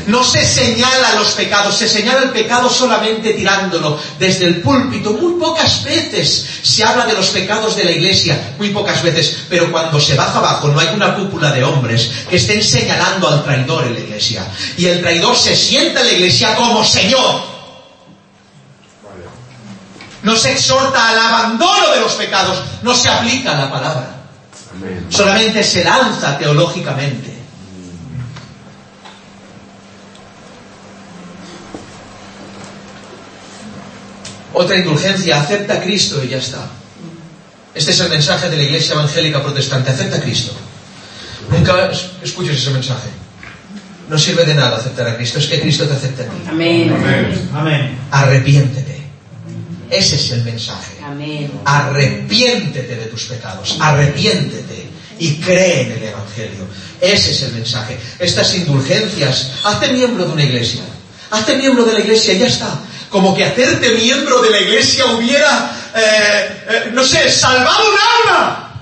[0.08, 5.14] No se señala los pecados, se señala el pecado solamente tirándolo desde el púlpito.
[5.14, 9.38] Muy pocas veces se habla de los pecados de la iglesia, muy pocas veces.
[9.50, 13.44] Pero cuando se baja abajo no hay una cúpula de hombres que estén señalando al
[13.44, 14.46] traidor en la iglesia.
[14.78, 17.42] Y el traidor se sienta en la iglesia como Señor.
[20.24, 24.19] No se exhorta al abandono de los pecados, no se aplica la palabra.
[25.10, 27.34] Solamente se lanza teológicamente.
[34.54, 36.68] Otra indulgencia, acepta a Cristo y ya está.
[37.74, 40.54] Este es el mensaje de la Iglesia Evangélica Protestante, acepta a Cristo.
[41.50, 43.10] Nunca escuches ese mensaje.
[44.10, 46.38] No sirve de nada aceptar a Cristo, es que Cristo te acepta a ti.
[46.50, 46.94] Amén.
[47.54, 47.98] Amén.
[48.12, 49.00] Arrepiéntete.
[49.90, 50.94] Ese es el mensaje.
[51.04, 51.52] Amén.
[51.66, 54.69] Arrepiéntete de tus pecados, arrepiéntete
[55.20, 56.66] y cree en el Evangelio.
[57.00, 57.98] Ese es el mensaje.
[58.18, 60.82] Estas indulgencias, hazte miembro de una iglesia.
[61.30, 62.80] Hazte miembro de la iglesia y ya está.
[63.10, 67.98] Como que hacerte miembro de la iglesia hubiera, eh, eh, no sé, salvado un
[68.30, 68.82] alma.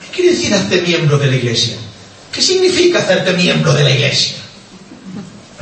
[0.00, 1.76] ¿Qué quiere decir hazte miembro de la iglesia?
[2.32, 4.36] ¿Qué significa hacerte miembro de la iglesia?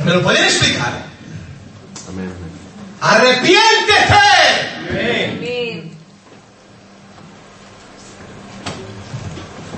[0.03, 1.05] ¿Me lo pueden explicar?
[2.07, 3.09] Amén, amén.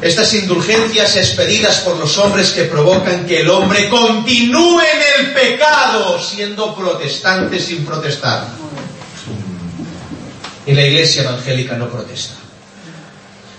[0.01, 6.21] Estas indulgencias expedidas por los hombres que provocan que el hombre continúe en el pecado
[6.21, 8.47] siendo protestante sin protestar.
[10.67, 12.35] Y la iglesia evangélica no protesta.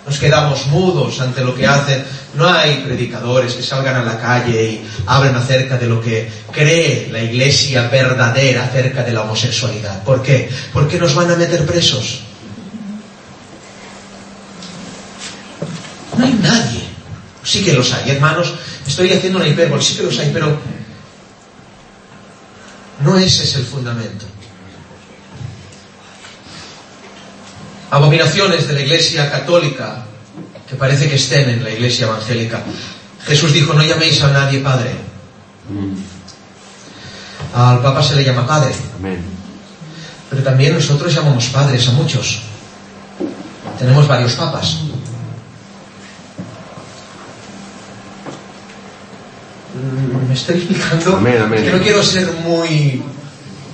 [0.06, 2.04] Nos quedamos mudos ante lo que hacen.
[2.34, 7.08] No hay predicadores que salgan a la calle y hablen acerca de lo que cree
[7.10, 10.04] la iglesia verdadera acerca de la homosexualidad.
[10.04, 10.48] ¿Por qué?
[10.72, 12.27] Porque nos van a meter presos.
[16.18, 16.82] No hay nadie.
[17.44, 18.52] Sí que los hay, hermanos.
[18.86, 20.58] Estoy haciendo una hipérbole, sí que los hay, pero
[23.00, 24.26] no ese es el fundamento.
[27.90, 30.04] Abominaciones de la iglesia católica
[30.68, 32.62] que parece que estén en la iglesia evangélica.
[33.24, 34.90] Jesús dijo, no llaméis a nadie padre.
[37.54, 39.24] Al Papa se le llama padre, Amén.
[40.28, 42.40] pero también nosotros llamamos padres a muchos.
[43.78, 44.80] Tenemos varios papas.
[50.28, 51.16] ¿Me estoy explicando?
[51.16, 51.64] Amén, amén.
[51.64, 53.02] Que no quiero ser muy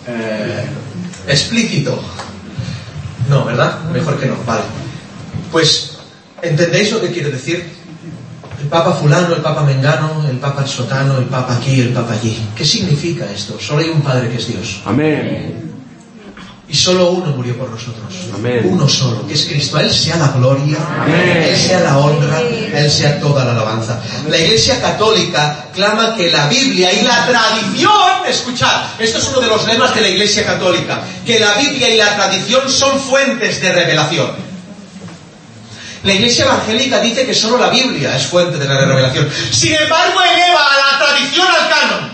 [0.07, 0.65] eh,
[1.27, 2.01] explícito.
[3.29, 3.81] No, ¿verdad?
[3.93, 4.37] Mejor que no.
[4.47, 4.63] Vale.
[5.51, 5.99] Pues,
[6.41, 7.69] ¿entendéis lo que quiero decir?
[8.61, 12.47] El Papa fulano, el Papa mengano, el Papa sotano, el Papa aquí, el Papa allí.
[12.55, 13.59] ¿Qué significa esto?
[13.59, 14.81] Solo hay un Padre que es Dios.
[14.85, 15.64] Amén.
[16.67, 18.05] Y solo uno murió por nosotros.
[18.35, 18.63] Amén.
[18.65, 19.77] Uno solo, que es Cristo.
[19.77, 21.37] A Él sea la gloria, Amén.
[21.37, 24.01] a Él sea la honra, a Él sea toda la alabanza.
[24.29, 27.93] La Iglesia Católica clama que la Biblia y la tradición,
[28.27, 31.99] escuchad, esto es uno de los lemas de la Iglesia Católica, que la Biblia y
[31.99, 34.31] la tradición son fuentes de revelación.
[36.03, 39.29] La Iglesia Evangélica dice que solo la Biblia es fuente de la revelación.
[39.51, 42.11] Sin embargo, eleva a la tradición al canon.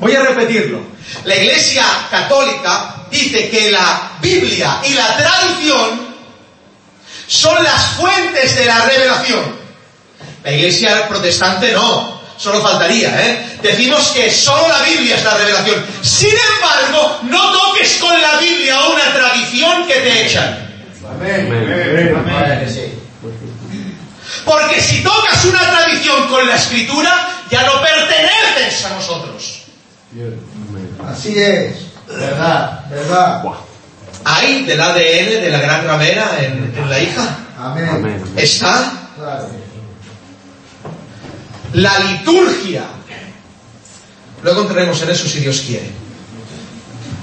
[0.00, 0.93] Voy a repetirlo.
[1.24, 6.14] La Iglesia Católica dice que la Biblia y la tradición
[7.26, 9.64] son las fuentes de la revelación.
[10.42, 13.58] La Iglesia protestante no, solo faltaría, ¿eh?
[13.62, 15.86] Decimos que solo la Biblia es la revelación.
[16.02, 20.64] Sin embargo, no toques con la Biblia una tradición que te echan.
[21.08, 21.48] Amén.
[21.48, 22.98] Que sí.
[24.44, 29.60] Porque si tocas una tradición con la escritura, ya no perteneces a nosotros.
[31.08, 31.76] Así es.
[32.08, 33.42] Verdad, verdad.
[34.24, 34.96] Hay del ADN
[35.42, 37.38] de la gran ramera en, en la hija.
[37.58, 37.88] Amén.
[37.88, 38.14] Amén.
[38.22, 38.32] amén.
[38.36, 39.48] Está Claro.
[41.74, 42.84] la liturgia.
[44.42, 45.90] Luego entraremos en eso si Dios quiere.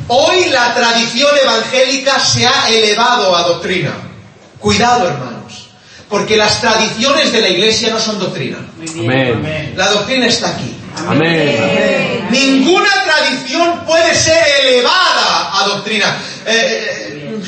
[0.07, 3.93] Hoy la tradición evangélica se ha elevado a doctrina.
[4.59, 5.69] Cuidado, hermanos,
[6.09, 8.57] porque las tradiciones de la iglesia no son doctrina.
[8.97, 9.73] Amén.
[9.77, 10.75] La doctrina está aquí.
[11.07, 12.27] Amén.
[12.29, 16.17] Ninguna tradición puede ser elevada a doctrina.
[16.45, 17.41] Eh, eh,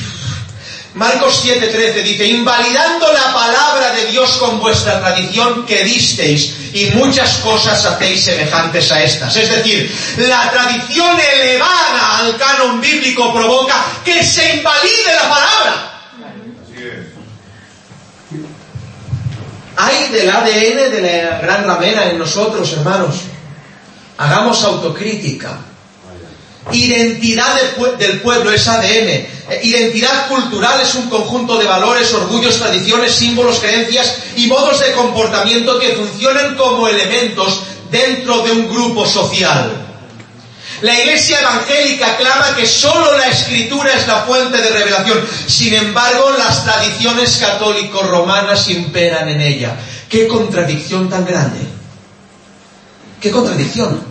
[0.96, 7.38] Marcos 7:13 dice, invalidando la palabra de Dios con vuestra tradición que disteis y muchas
[7.38, 9.36] cosas hacéis semejantes a estas.
[9.36, 15.90] Es decir, la tradición elevada al canon bíblico provoca que se invalide la palabra.
[19.76, 23.16] Hay del ADN de la gran ramera en nosotros, hermanos.
[24.18, 25.58] Hagamos autocrítica.
[26.72, 27.56] Identidad
[27.98, 29.10] del pueblo es ADN.
[29.10, 29.28] Eh,
[29.64, 35.78] Identidad cultural es un conjunto de valores, orgullos, tradiciones, símbolos, creencias y modos de comportamiento
[35.78, 39.72] que funcionan como elementos dentro de un grupo social.
[40.82, 45.26] La iglesia evangélica clama que solo la escritura es la fuente de revelación.
[45.48, 49.76] Sin embargo, las tradiciones católico-romanas imperan en ella.
[50.10, 51.73] ¡Qué contradicción tan grande!
[53.24, 54.02] ¡Qué contradicción!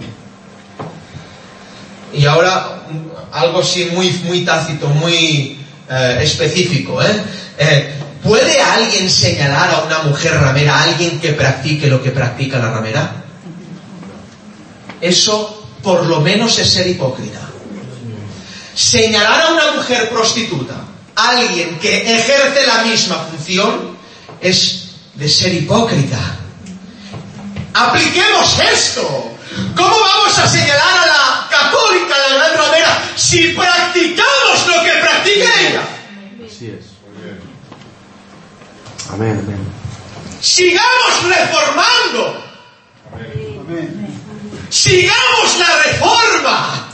[2.15, 2.87] Y ahora
[3.31, 5.59] algo así muy, muy tácito, muy
[5.91, 7.03] eh, específico.
[7.03, 7.23] ¿eh?
[7.59, 12.59] Eh, ¿Puede alguien señalar a una mujer ramera, a alguien que practique lo que practica
[12.59, 13.23] la ramera?
[14.99, 17.41] Eso por lo menos es ser hipócrita.
[18.75, 20.77] Señalar a una mujer prostituta,
[21.17, 23.95] alguien que ejerce la misma función,
[24.41, 26.39] es de ser hipócrita.
[27.75, 29.33] Apliquemos esto.
[29.77, 34.91] ¿Cómo vamos a señalar a la católica, a la gran ramera, si practicamos lo que
[35.01, 35.83] practica ella?
[36.47, 36.93] Así es.
[39.11, 39.59] Amén, amén.
[40.41, 42.45] Sigamos reformando.
[44.71, 46.89] Sigamos la reforma.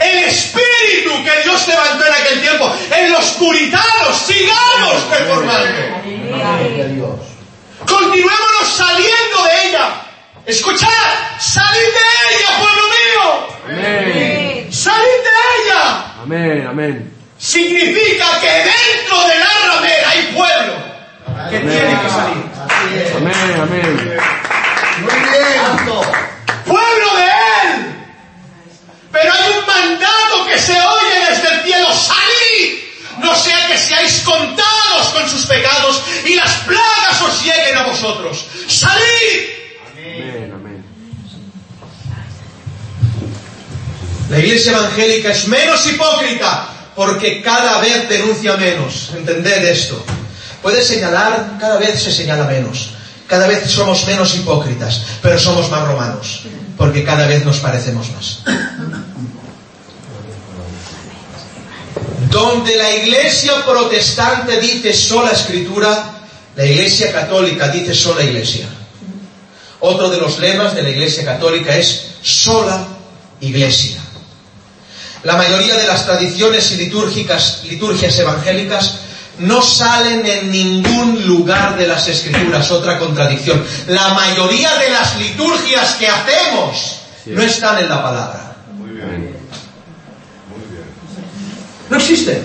[0.00, 5.68] El espíritu que Dios levantó en aquel tiempo, en los puritanos, sigamos reformando.
[6.04, 7.33] Gloria a Dios.
[7.86, 10.02] Continuémonos saliendo de ella.
[10.46, 10.88] Escuchad,
[11.38, 13.48] salid de ella, pueblo mío.
[13.68, 14.72] Amén.
[14.72, 16.04] Salid de ella.
[16.22, 17.14] Amén, amén.
[17.38, 20.94] Significa que dentro de la ramera hay pueblo
[21.50, 22.44] que tiene que salir.
[22.64, 23.14] Así es.
[23.16, 24.20] Amén, amén.
[25.00, 26.04] Muy bien.
[26.66, 27.94] pueblo de Él.
[29.12, 32.83] Pero hay un mandato que se oye desde el cielo, salid,
[33.24, 38.46] no sea que seáis contados con sus pecados y las plagas os lleguen a vosotros.
[38.68, 39.02] Salid.
[39.92, 40.84] Amén, amén.
[44.30, 49.10] La iglesia evangélica es menos hipócrita porque cada vez denuncia menos.
[49.16, 50.04] Entended esto.
[50.62, 52.90] Puede señalar, cada vez se señala menos.
[53.26, 56.42] Cada vez somos menos hipócritas, pero somos más romanos,
[56.76, 58.42] porque cada vez nos parecemos más.
[62.30, 66.12] Donde la iglesia protestante dice sola escritura,
[66.56, 68.66] la iglesia católica dice sola iglesia.
[69.80, 72.86] Otro de los lemas de la iglesia católica es sola
[73.40, 74.00] iglesia.
[75.24, 78.98] La mayoría de las tradiciones y litúrgicas, liturgias evangélicas
[79.38, 83.64] no salen en ningún lugar de las escrituras, otra contradicción.
[83.88, 88.56] La mayoría de las liturgias que hacemos no están en la palabra.
[88.76, 89.36] Muy bien.
[91.94, 92.44] No existen.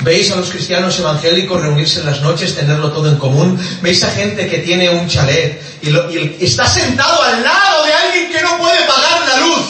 [0.00, 3.56] ¿Veis a los cristianos evangélicos reunirse en las noches, tenerlo todo en común?
[3.82, 7.92] ¿Veis a gente que tiene un chalet y, lo- y está sentado al lado de
[7.94, 9.64] alguien que no puede pagar la luz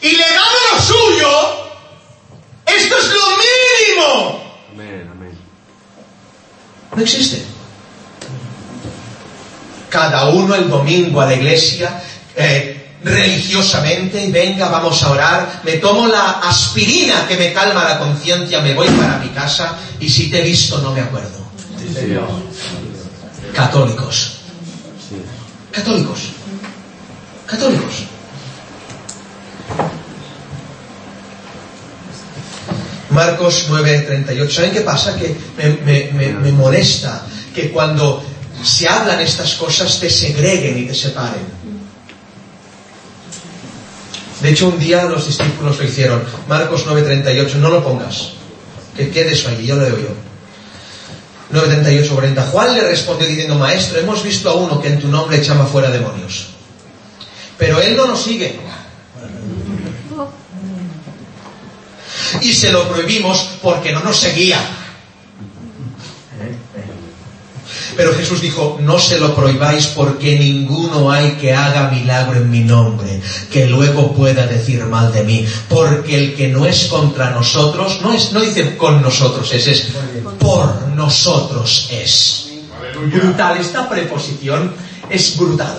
[0.00, 1.30] y le da de lo suyo?
[2.66, 4.54] Esto es lo mínimo.
[4.72, 5.38] Amén, amén.
[6.94, 7.42] No existe.
[9.90, 12.00] Cada uno el domingo a la iglesia,
[12.36, 18.60] eh, religiosamente, venga, vamos a orar, me tomo la aspirina que me calma la conciencia,
[18.60, 21.40] me voy para mi casa y si te he visto no me acuerdo.
[21.78, 21.94] Sí,
[23.54, 24.32] Católicos.
[25.72, 26.20] Católicos.
[27.46, 27.94] Católicos.
[33.10, 34.50] Marcos 9:38.
[34.50, 35.16] ¿Saben qué pasa?
[35.16, 38.22] Que me, me- me- me molesta que cuando
[38.62, 41.59] se hablan estas cosas te segreguen y te separen.
[44.40, 46.22] De hecho, un día los discípulos lo hicieron.
[46.48, 48.32] Marcos 9:38, no lo pongas.
[48.96, 50.30] Que quede eso allí, ya lo leo yo.
[51.52, 52.42] 9.38, 40.
[52.46, 55.90] Juan le respondió diciendo, Maestro, hemos visto a uno que en tu nombre echaba fuera
[55.90, 56.46] demonios.
[57.58, 58.58] Pero él no nos sigue.
[62.40, 64.60] Y se lo prohibimos porque no nos seguía.
[67.96, 72.60] Pero Jesús dijo, no se lo prohibáis porque ninguno hay que haga milagro en mi
[72.60, 73.20] nombre,
[73.50, 75.46] que luego pueda decir mal de mí.
[75.68, 79.88] Porque el que no es contra nosotros, no es, no dice con nosotros es, es
[80.38, 82.46] por nosotros es.
[83.12, 84.72] Brutal, esta preposición
[85.08, 85.78] es brutal.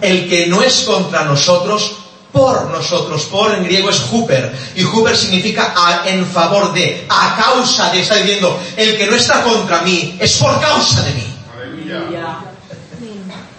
[0.00, 2.03] El que no es contra nosotros,
[2.34, 3.22] por nosotros.
[3.26, 4.52] Por en griego es huper.
[4.74, 8.00] Y huper significa a- en favor de, a causa de.
[8.02, 11.26] Está diciendo, el que no está contra mí es por causa de mí.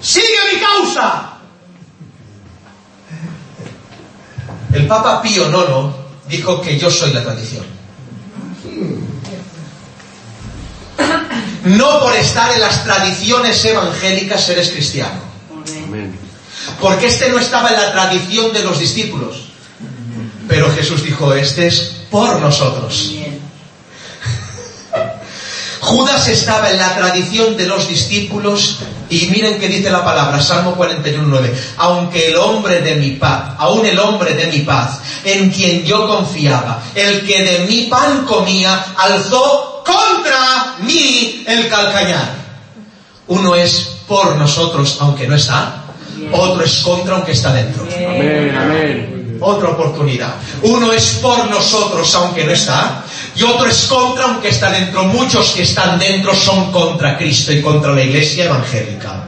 [0.02, 1.32] ¡Sigue mi causa!
[4.74, 5.96] El Papa Pío IX
[6.28, 7.66] dijo que yo soy la tradición.
[11.64, 15.20] No por estar en las tradiciones evangélicas eres cristiano.
[15.88, 16.20] Amén.
[16.80, 19.46] Porque este no estaba en la tradición de los discípulos.
[20.48, 23.12] Pero Jesús dijo, este es por nosotros.
[25.80, 30.76] Judas estaba en la tradición de los discípulos y miren que dice la palabra, Salmo
[30.76, 35.84] 41.9, aunque el hombre de mi paz, aún el hombre de mi paz, en quien
[35.84, 42.34] yo confiaba, el que de mi pan comía, alzó contra mí el calcañar.
[43.28, 45.85] Uno es por nosotros aunque no está,
[46.32, 47.84] otro es contra aunque está dentro.
[47.84, 49.38] Amén, amén.
[49.42, 50.36] Otra oportunidad.
[50.64, 53.04] Uno es por nosotros aunque no está,
[53.36, 55.04] y otro es contra aunque está dentro.
[55.06, 59.28] Muchos que están dentro son contra Cristo y contra la iglesia evangélica.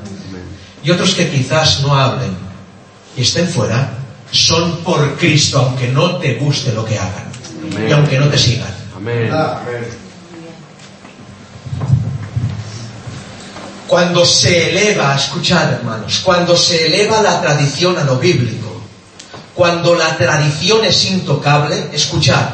[0.83, 2.31] Y otros que quizás no hablen
[3.17, 3.91] y estén fuera,
[4.31, 7.27] son por Cristo aunque no te guste lo que hagan
[7.87, 8.73] y aunque no te sigan.
[8.95, 9.31] Amén.
[9.31, 10.06] Amén.
[13.87, 18.81] Cuando se eleva, escuchad hermanos, cuando se eleva la tradición a lo bíblico,
[19.53, 22.45] cuando la tradición es intocable, escuchad,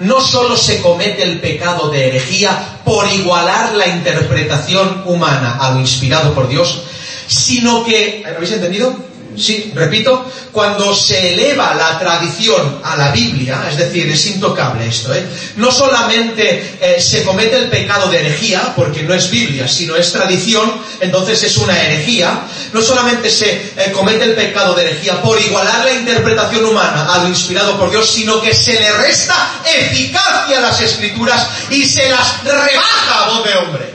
[0.00, 5.80] no solo se comete el pecado de herejía por igualar la interpretación humana a lo
[5.80, 6.82] inspirado por Dios,
[7.26, 9.07] sino que, ¿habéis entendido?
[9.38, 15.14] Sí, repito, cuando se eleva la tradición a la Biblia, es decir, es intocable esto,
[15.14, 15.24] ¿eh?
[15.56, 20.12] no solamente eh, se comete el pecado de herejía, porque no es Biblia, sino es
[20.12, 25.40] tradición, entonces es una herejía, no solamente se eh, comete el pecado de herejía por
[25.40, 30.58] igualar la interpretación humana a lo inspirado por Dios, sino que se le resta eficacia
[30.58, 33.94] a las escrituras y se las rebaja a voz de hombre.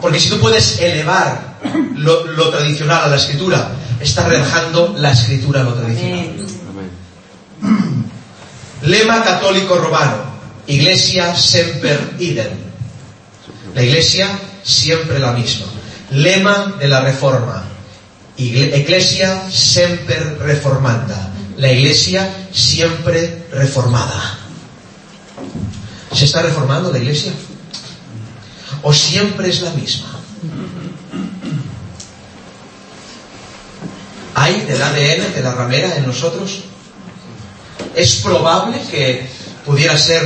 [0.00, 1.47] Porque si tú puedes elevar
[1.96, 6.18] lo, lo tradicional a la escritura, estás rebajando la escritura a lo tradicional.
[7.60, 8.04] Amén.
[8.82, 10.16] Lema católico romano,
[10.66, 12.52] Iglesia semper idem.
[13.74, 14.28] La Iglesia
[14.62, 15.66] siempre la misma.
[16.10, 17.64] Lema de la Reforma,
[18.38, 21.30] Igle- Iglesia semper reformanda.
[21.56, 24.38] La Iglesia siempre reformada.
[26.14, 27.32] ¿Se está reformando la Iglesia?
[28.82, 30.06] ¿O siempre es la misma?
[34.40, 36.62] ¿Hay del ADN de la ramera en nosotros?
[37.98, 39.26] es probable que
[39.64, 40.22] pudiera ser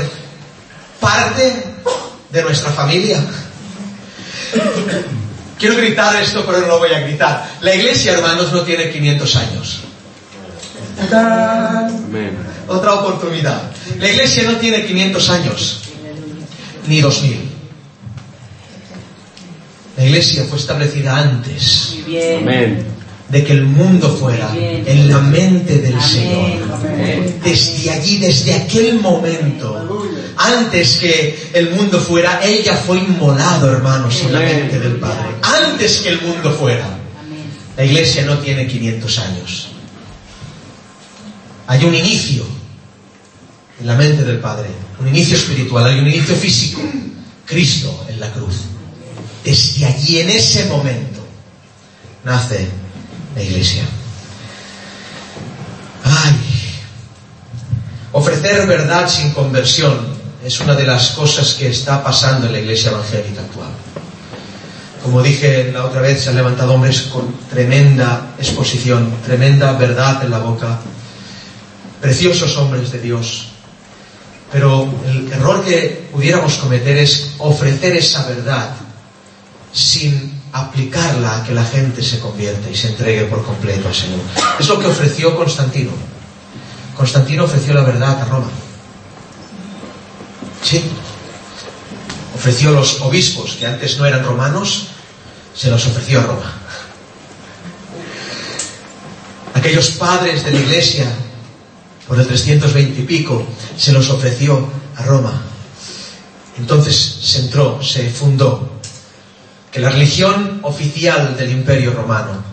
[1.00, 1.64] parte
[2.30, 3.24] de nuestra familia.
[5.58, 7.50] Quiero gritar esto, pero no lo voy a gritar.
[7.60, 9.80] La iglesia, hermanos, no tiene 500 años.
[11.10, 12.36] Amén.
[12.68, 13.62] Otra oportunidad.
[13.98, 15.80] La iglesia no tiene 500 años,
[16.86, 17.50] ni 2000.
[19.96, 22.38] La iglesia fue establecida antes Muy bien.
[22.42, 22.86] Amén.
[23.32, 25.98] De que el mundo fuera en la mente del.
[26.02, 26.50] Señor.
[27.42, 34.34] Desde allí, desde aquel momento, antes que el mundo fuera, ella fue inmolado, hermanos, en
[34.34, 35.30] la mente del Padre.
[35.42, 36.98] Antes que el mundo fuera.
[37.74, 39.68] La iglesia no tiene 500 años.
[41.68, 42.44] Hay un inicio
[43.80, 44.68] en la mente del Padre,
[45.00, 46.82] un inicio espiritual, hay un inicio físico,
[47.46, 48.56] Cristo en la cruz.
[49.42, 51.26] Desde allí, en ese momento,
[52.24, 52.81] nace
[53.34, 53.82] la iglesia.
[56.04, 56.34] Ay,
[58.12, 62.90] ofrecer verdad sin conversión es una de las cosas que está pasando en la iglesia
[62.90, 63.70] evangélica actual.
[65.02, 70.30] Como dije la otra vez, se han levantado hombres con tremenda exposición, tremenda verdad en
[70.30, 70.78] la boca,
[72.00, 73.48] preciosos hombres de Dios.
[74.52, 78.70] Pero el error que pudiéramos cometer es ofrecer esa verdad
[79.72, 84.20] sin aplicarla a que la gente se convierta y se entregue por completo al Señor.
[84.58, 85.92] Es lo que ofreció Constantino.
[86.96, 88.50] Constantino ofreció la verdad a Roma.
[90.62, 90.84] Sí.
[92.34, 94.88] Ofreció a los obispos, que antes no eran romanos,
[95.54, 96.52] se los ofreció a Roma.
[99.54, 101.06] Aquellos padres de la iglesia,
[102.08, 103.46] por el 320 y pico,
[103.76, 105.42] se los ofreció a Roma.
[106.58, 108.71] Entonces se entró, se fundó,
[109.72, 112.44] que la religión oficial del imperio romano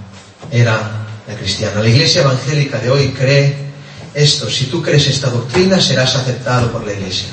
[0.50, 0.80] era
[1.28, 1.82] la cristiana.
[1.82, 3.70] La iglesia evangélica de hoy cree
[4.14, 7.28] esto, si tú crees esta doctrina serás aceptado por la iglesia.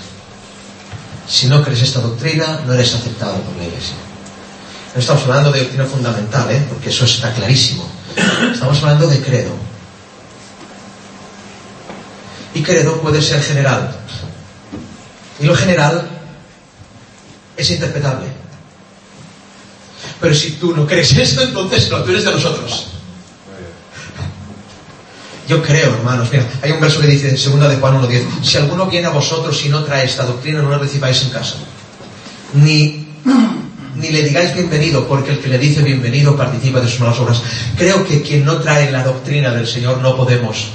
[1.28, 3.94] Si no crees esta doctrina, no eres aceptado por la iglesia.
[4.94, 6.64] No estamos hablando de doctrina fundamental, ¿eh?
[6.68, 7.88] porque eso está clarísimo.
[8.52, 9.50] Estamos hablando de credo.
[12.54, 13.94] Y credo puede ser general.
[15.38, 16.08] Y lo general
[17.56, 18.35] es interpretable.
[20.20, 22.88] Pero si tú no crees esto, entonces no, tú eres de nosotros.
[25.48, 28.56] Yo creo, hermanos, mira, hay un verso que dice en segunda de Juan 1.10, si
[28.56, 31.54] alguno viene a vosotros y no trae esta doctrina, no la recibáis en casa.
[32.54, 33.06] Ni,
[33.94, 37.42] ni le digáis bienvenido, porque el que le dice bienvenido participa de sus malas obras.
[37.78, 40.66] Creo que quien no trae la doctrina del Señor no podemos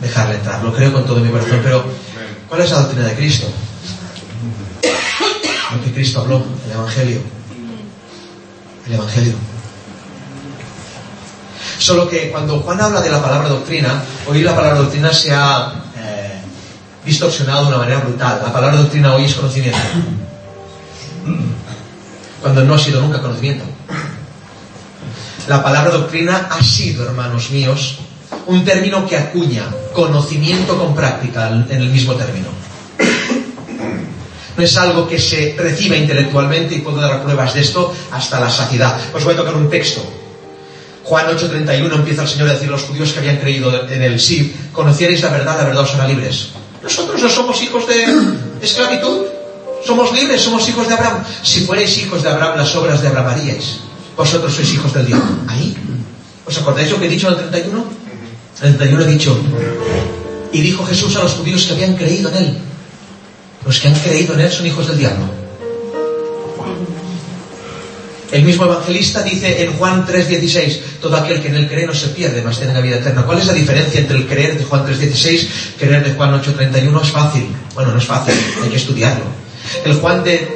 [0.00, 1.84] dejarle entrar, lo creo con todo mi corazón, pero
[2.48, 3.48] ¿cuál es la doctrina de Cristo?
[5.72, 7.20] Lo que Cristo habló, el Evangelio.
[8.86, 9.34] El Evangelio.
[11.78, 15.72] Solo que cuando Juan habla de la palabra doctrina, hoy la palabra doctrina se ha
[15.96, 16.40] eh,
[17.04, 18.40] distorsionado de una manera brutal.
[18.42, 19.78] La palabra doctrina hoy es conocimiento.
[22.40, 23.64] Cuando no ha sido nunca conocimiento.
[25.48, 27.98] La palabra doctrina ha sido, hermanos míos,
[28.46, 32.48] un término que acuña conocimiento con práctica en el mismo término.
[34.56, 38.50] No es algo que se reciba intelectualmente y puedo dar pruebas de esto hasta la
[38.50, 38.96] saciedad.
[39.12, 40.02] Os voy a tocar un texto.
[41.04, 44.18] Juan 8:31 empieza el Señor a decir a los judíos que habían creído en el
[44.18, 46.48] sí, conocierais la verdad, la verdad os hará libres.
[46.82, 48.06] Nosotros no somos hijos de
[48.62, 49.26] esclavitud,
[49.84, 51.24] somos libres, somos hijos de Abraham.
[51.42, 53.80] Si fuerais hijos de Abraham, las obras de Abraham haríais.
[54.16, 55.44] Vosotros sois hijos del diablo.
[55.48, 55.76] Ahí.
[56.46, 57.84] ¿Os acordáis lo que he dicho en el 31?
[58.62, 59.40] En el 31 he dicho,
[60.52, 62.58] y dijo Jesús a los judíos que habían creído en él.
[63.64, 65.44] Los que han creído en él son hijos del diablo.
[68.34, 72.08] El mismo evangelista dice en Juan 3:16, todo aquel que en él cree no se
[72.08, 73.22] pierde, mas tiene la vida eterna.
[73.22, 77.00] ¿Cuál es la diferencia entre el creer de Juan 3:16 y creer de Juan 8:31?
[77.00, 77.46] Es fácil.
[77.74, 79.24] Bueno, no es fácil, hay que estudiarlo.
[79.84, 80.52] El, Juan de,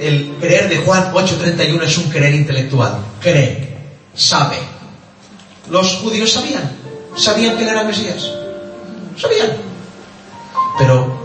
[0.00, 2.98] el creer de Juan 8:31 es un creer intelectual.
[3.20, 3.68] Cree,
[4.16, 4.56] sabe.
[5.70, 6.72] Los judíos sabían,
[7.16, 8.32] sabían que él era Mesías.
[9.16, 9.52] Sabían.
[10.76, 11.21] Pero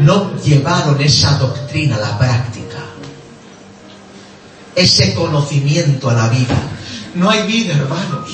[0.00, 2.58] no llevaron esa doctrina a la práctica
[4.78, 6.56] ese conocimiento a la vida.
[7.14, 8.30] No hay vida, hermanos.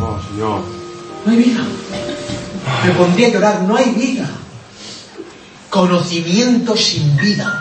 [0.00, 0.62] Oh, Señor.
[1.24, 1.64] No hay vida.
[2.84, 3.62] Me pondría a llorar.
[3.62, 4.28] No hay vida.
[5.70, 7.60] Conocimiento sin vida.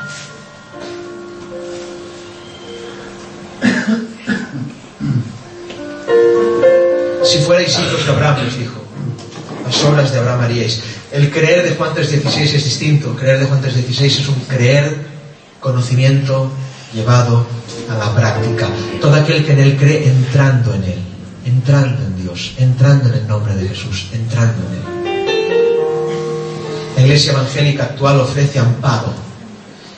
[7.23, 8.75] Si fuerais hijos de Abraham, les dijo,
[9.65, 10.81] las obras de Abraham haríais.
[11.13, 13.11] El creer de Juan 3.16 es distinto.
[13.11, 14.97] El creer de Juan 3.16 es un creer,
[15.59, 16.49] conocimiento
[16.91, 17.45] llevado
[17.87, 18.67] a la práctica.
[18.99, 20.99] Todo aquel que en él cree entrando en él,
[21.45, 24.81] entrando en Dios, entrando en el nombre de Jesús, entrando en él.
[26.95, 29.13] La iglesia evangélica actual ofrece amparo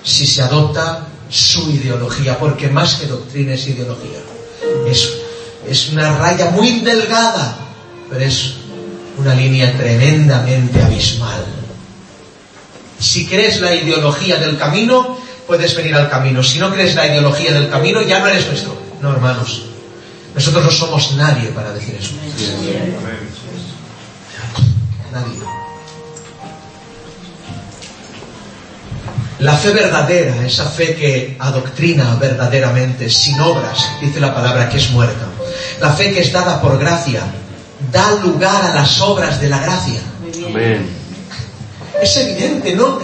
[0.03, 4.19] si se adopta su ideología, porque más que doctrina es ideología.
[4.85, 5.13] Es,
[5.65, 7.55] es una raya muy delgada,
[8.09, 8.64] pero es
[9.17, 11.45] una línea tremendamente abismal.
[12.99, 16.43] Si crees la ideología del camino, puedes venir al camino.
[16.43, 18.77] Si no crees la ideología del camino, ya no eres nuestro.
[19.01, 19.63] No, hermanos.
[20.33, 22.11] Nosotros no somos nadie para decir eso.
[25.11, 25.39] Nadie.
[29.39, 34.89] La fe verdadera, esa fe que adoctrina verdaderamente, sin obras, dice la palabra que es
[34.91, 35.25] muerta.
[35.81, 37.21] La fe que es dada por gracia,
[37.95, 40.01] da lugar a las obras de la gracia.
[40.45, 40.89] Amén.
[42.01, 42.99] Es evidente, ¿no?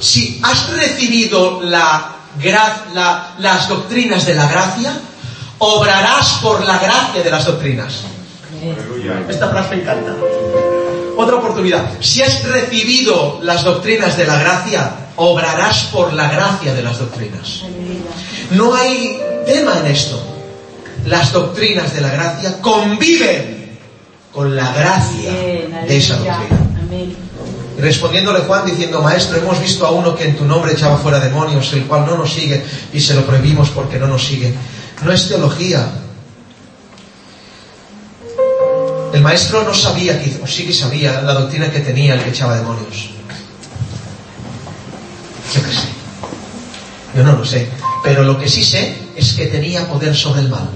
[0.00, 4.98] Si has recibido la, gra- la- las doctrinas de la gracia,
[5.58, 8.00] obrarás por la gracia de las doctrinas.
[9.28, 10.12] Esta frase me encanta.
[11.16, 11.84] Otra oportunidad.
[12.00, 17.62] Si has recibido las doctrinas de la gracia, obrarás por la gracia de las doctrinas.
[18.50, 20.20] No hay tema en esto.
[21.06, 23.61] Las doctrinas de la gracia conviven
[24.32, 26.60] con la gracia de esa doctrina.
[26.82, 27.16] Amén.
[27.76, 31.20] Y respondiéndole Juan diciendo, Maestro, hemos visto a uno que en tu nombre echaba fuera
[31.20, 32.62] demonios, el cual no nos sigue
[32.92, 34.54] y se lo prohibimos porque no nos sigue.
[35.04, 35.86] No es teología.
[39.12, 42.56] El maestro no sabía, o sí que sabía la doctrina que tenía el que echaba
[42.56, 43.10] demonios.
[45.54, 45.88] Yo qué sé.
[47.16, 47.68] Yo no lo sé.
[48.02, 50.68] Pero lo que sí sé es que tenía poder sobre el mal.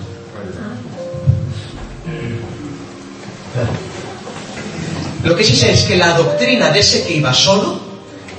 [5.24, 7.80] Lo que sí sé es que la doctrina de ese que iba solo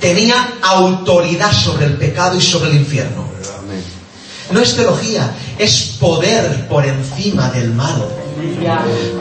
[0.00, 3.28] tenía autoridad sobre el pecado y sobre el infierno.
[4.50, 8.08] No es teología, es poder por encima del mal.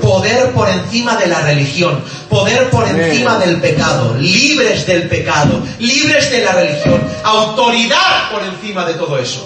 [0.01, 6.31] Poder por encima de la religión, poder por encima del pecado, libres del pecado, libres
[6.31, 9.45] de la religión, autoridad por encima de todo eso.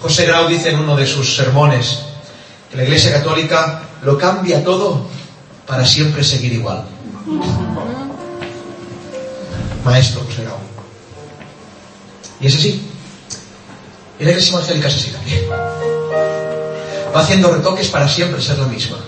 [0.00, 2.00] José Grau dice en uno de sus sermones
[2.70, 5.06] que la Iglesia Católica lo cambia todo
[5.66, 6.84] para siempre seguir igual.
[9.84, 10.56] Maestro Grau.
[12.40, 12.82] Y es así.
[14.18, 15.40] Y la Iglesia Evangélica es así también.
[17.14, 18.98] Va haciendo retoques para siempre ser la misma.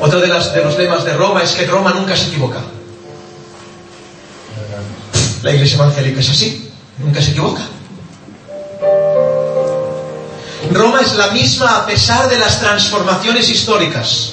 [0.00, 2.60] Otro de, las- de los lemas de Roma es que Roma nunca se equivoca.
[5.42, 7.62] La Iglesia Evangélica es así, nunca se equivoca.
[10.72, 14.32] Roma es la misma a pesar de las transformaciones históricas.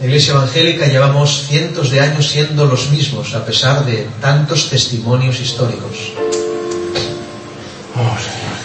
[0.00, 5.40] La Iglesia Evangélica llevamos cientos de años siendo los mismos a pesar de tantos testimonios
[5.40, 6.12] históricos.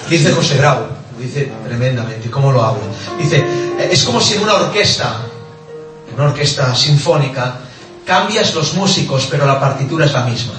[0.09, 2.81] Dice José Grau, lo dice tremendamente, ¿cómo lo habla?
[3.19, 5.17] Dice, "Eh, es como si en una orquesta,
[6.15, 7.59] una orquesta sinfónica,
[8.05, 10.53] cambias los músicos, pero la partitura es la misma.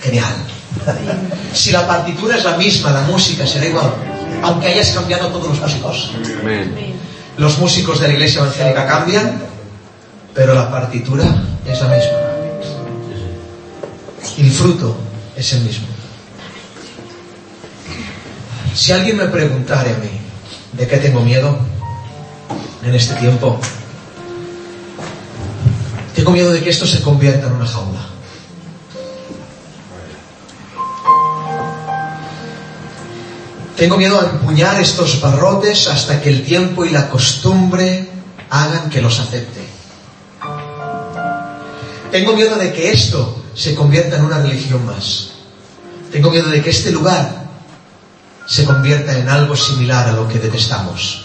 [0.00, 0.34] Genial.
[1.52, 3.92] Si la partitura es la misma, la música será igual,
[4.42, 6.12] aunque hayas cambiado todos los músicos.
[7.36, 9.42] Los músicos de la iglesia evangélica cambian,
[10.34, 11.24] pero la partitura
[11.66, 12.18] es la misma.
[14.36, 14.96] Y el fruto
[15.36, 15.86] es el mismo.
[18.74, 20.10] Si alguien me preguntare a mí
[20.72, 21.58] de qué tengo miedo
[22.82, 23.60] en este tiempo,
[26.14, 28.09] tengo miedo de que esto se convierta en una jaula.
[33.80, 38.10] Tengo miedo a empuñar estos barrotes hasta que el tiempo y la costumbre
[38.50, 39.62] hagan que los acepte.
[42.12, 45.30] Tengo miedo de que esto se convierta en una religión más.
[46.12, 47.46] Tengo miedo de que este lugar
[48.46, 51.24] se convierta en algo similar a lo que detestamos.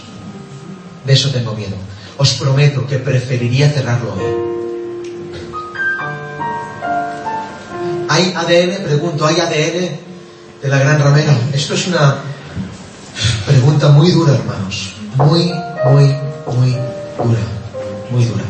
[1.03, 1.76] De eso tengo miedo.
[2.16, 4.24] Os prometo que preferiría cerrarlo hoy.
[8.08, 8.86] ¿Hay ADN?
[8.86, 9.99] Pregunto, ¿hay ADN
[10.62, 11.38] de la gran ramera?
[11.51, 12.16] Esto es una
[13.45, 14.93] pregunta muy dura, hermanos.
[15.16, 15.53] Muy,
[15.86, 16.16] muy,
[16.55, 16.72] muy
[17.18, 17.39] dura.
[18.11, 18.43] Muy dura.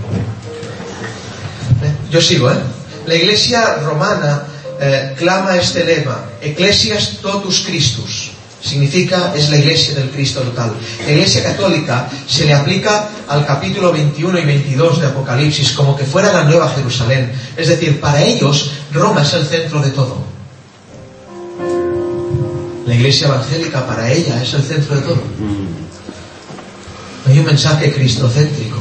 [1.84, 1.94] ¿Eh?
[2.12, 2.58] Yo sigo, ¿eh?
[3.06, 4.44] La iglesia romana
[4.80, 8.32] eh, clama este lema, Ecclesias totus Christus.
[8.62, 10.74] Significa, es la iglesia del Cristo total.
[11.06, 16.04] La iglesia católica se le aplica al capítulo 21 y 22 de Apocalipsis como que
[16.04, 17.32] fuera la nueva Jerusalén.
[17.56, 20.35] Es decir, para ellos Roma es el centro de todo.
[22.86, 25.22] La iglesia evangélica para ella es el centro de todo.
[27.28, 28.78] Hay un mensaje cristocéntrico.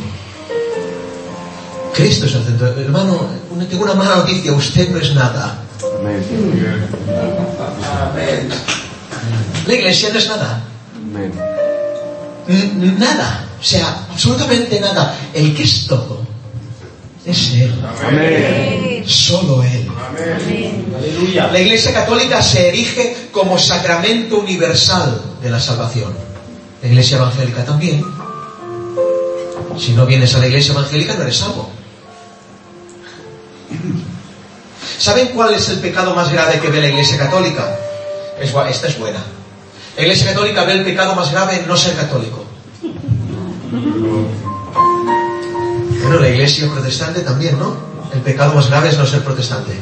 [1.95, 2.67] Cristo es el centro.
[2.79, 3.29] Hermano,
[3.71, 5.59] tengo una mala noticia, usted no es nada.
[8.11, 8.49] Amén.
[9.67, 10.63] La iglesia no es nada.
[10.97, 11.33] Amén.
[12.99, 13.47] Nada.
[13.59, 15.17] O sea, absolutamente nada.
[15.33, 16.21] El que es todo
[17.25, 17.75] es Él.
[18.07, 19.03] Amén.
[19.07, 19.84] Solo Él.
[20.97, 21.51] Aleluya.
[21.53, 26.15] La Iglesia Católica se erige como sacramento universal de la salvación.
[26.83, 28.05] La iglesia evangélica también.
[29.79, 31.71] Si no vienes a la iglesia evangélica no eres salvo.
[34.99, 37.77] ¿Saben cuál es el pecado más grave que ve la iglesia católica?
[38.41, 39.21] Es, esta es buena.
[39.97, 42.45] La iglesia católica ve el pecado más grave en no ser católico.
[46.03, 47.77] Bueno, la iglesia protestante también, ¿no?
[48.13, 49.73] El pecado más grave es no ser protestante.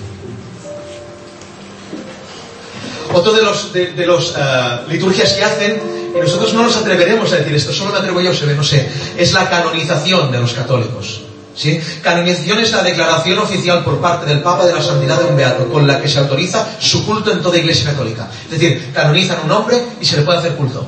[3.12, 5.80] Otro de los, de, los eh, liturgias que hacen,
[6.16, 8.64] y nosotros no nos atreveremos a decir esto, solo me atrevo yo, se ve, no
[8.64, 11.22] sé, es la canonización de los católicos.
[11.54, 11.78] ¿Sí?
[12.02, 15.68] Canonización es la declaración oficial por parte del Papa de la santidad de un beato,
[15.68, 18.28] con la que se autoriza su culto en toda iglesia católica.
[18.44, 20.86] Es decir, canonizan un hombre y se le puede hacer culto.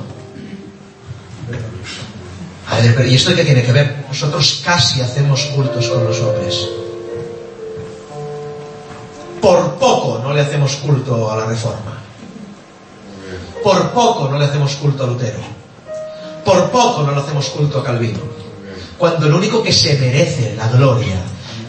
[2.67, 4.05] A ver, pero ¿y esto qué tiene que ver?
[4.07, 6.67] Nosotros casi hacemos cultos con los hombres.
[9.39, 12.04] Por poco no le hacemos culto a la reforma.
[13.65, 15.39] Por poco no le hacemos culto a Lutero.
[16.45, 18.19] Por poco no le hacemos culto a Calvino.
[18.95, 21.15] Cuando el único que se merece la gloria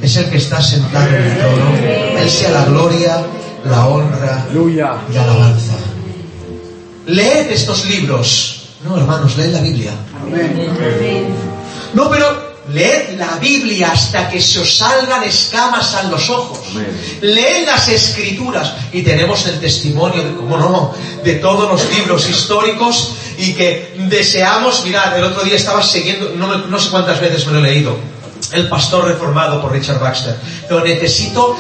[0.02, 2.18] es el que está sentado en el trono.
[2.18, 3.24] Él sea la gloria,
[3.64, 5.72] la honra y la alabanza.
[7.06, 8.66] Leed estos libros.
[8.84, 9.92] No, hermanos, leed la Biblia.
[11.94, 12.45] No, pero
[12.76, 16.60] leed la Biblia hasta que se os salgan escamas a los ojos.
[17.22, 23.14] Leed las escrituras y tenemos el testimonio de, cómo no, de todos los libros históricos
[23.38, 27.52] y que deseamos, mirad, el otro día estaba siguiendo, no, no sé cuántas veces me
[27.54, 27.96] lo he leído,
[28.52, 30.36] El pastor reformado por Richard Baxter,
[30.68, 31.56] pero necesito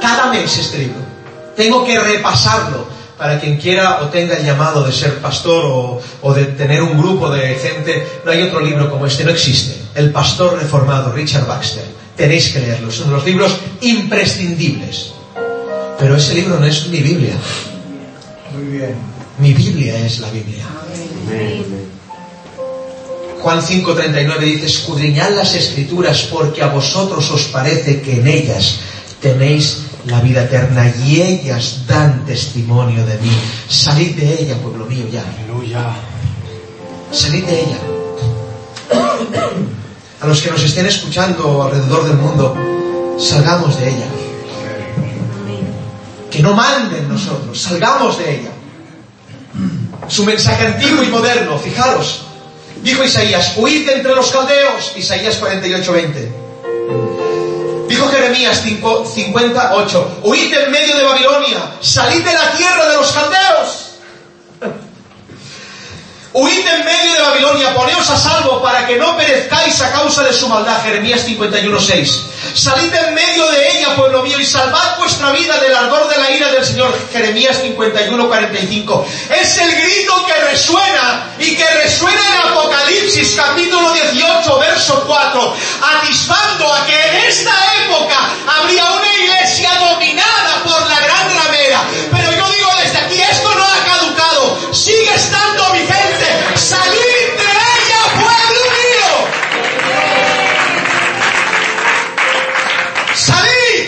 [0.00, 1.00] cada mes este libro.
[1.56, 6.44] Tengo que repasarlo para quien quiera o tenga el llamado de ser pastor o, de
[6.44, 9.76] tener un grupo de gente, no hay otro libro como este, no existe.
[9.96, 11.84] El pastor reformado, Richard Baxter.
[12.16, 15.12] Tenéis que leerlo, son los libros imprescindibles.
[15.98, 17.34] Pero ese libro no es mi Biblia.
[18.54, 18.94] Muy bien.
[19.38, 20.64] Mi Biblia es la Biblia.
[23.40, 28.76] Juan 5:39 dice, escudriñad las escrituras porque a vosotros os parece que en ellas
[29.20, 33.30] tenéis la vida eterna y ellas dan testimonio de mí.
[33.68, 35.22] Salid de ella, pueblo mío, ya.
[35.22, 35.92] Aleluya.
[37.12, 37.78] Salid de ella.
[40.20, 42.56] A los que nos estén escuchando alrededor del mundo,
[43.18, 44.06] salgamos de ella.
[46.30, 48.50] Que no manden nosotros, salgamos de ella.
[50.08, 52.22] Su mensaje antiguo y moderno, fijaros.
[52.82, 56.32] Dijo Isaías, huid entre los caldeos, Isaías 48, 20.
[58.10, 63.87] Jeremías 58, huid en medio de Babilonia, salid de la tierra de los caldeos.
[66.32, 70.34] Huid en medio de Babilonia, poneos a salvo para que no perezcáis a causa de
[70.34, 70.82] su maldad.
[70.82, 72.22] Jeremías 51.6.
[72.54, 76.30] Salid en medio de ella, pueblo mío, y salvad vuestra vida del ardor de la
[76.30, 76.94] ira del Señor.
[77.12, 79.04] Jeremías 51.45.
[79.40, 85.56] Es el grito que resuena y que resuena en Apocalipsis capítulo 18, verso 4,
[85.96, 87.54] atisbando a que en esta
[87.86, 88.16] época
[88.60, 91.80] habría una iglesia dominada por la gran ramera.
[92.10, 95.97] Pero yo digo desde aquí, esto no ha caducado, sigue estando vigente.
[96.58, 99.10] Salid de ella, pueblo mío.
[103.14, 103.82] Salid.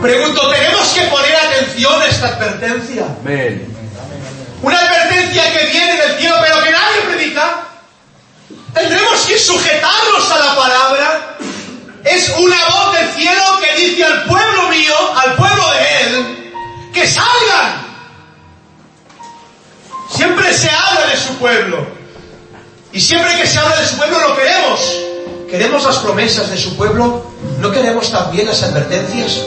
[0.00, 3.04] Pregunto, ¿tenemos que poner atención a esta advertencia?
[4.62, 7.64] Una advertencia que viene del cielo, pero que nadie predica.
[8.72, 11.36] Tendremos que sujetarnos a la palabra.
[12.04, 16.52] Es una voz del cielo que dice al pueblo mío, al pueblo de él,
[16.94, 17.87] que salgan.
[20.10, 21.86] Siempre se habla de su pueblo.
[22.92, 24.80] Y siempre que se habla de su pueblo lo queremos.
[25.50, 27.30] ¿Queremos las promesas de su pueblo?
[27.60, 29.40] ¿No queremos también las advertencias?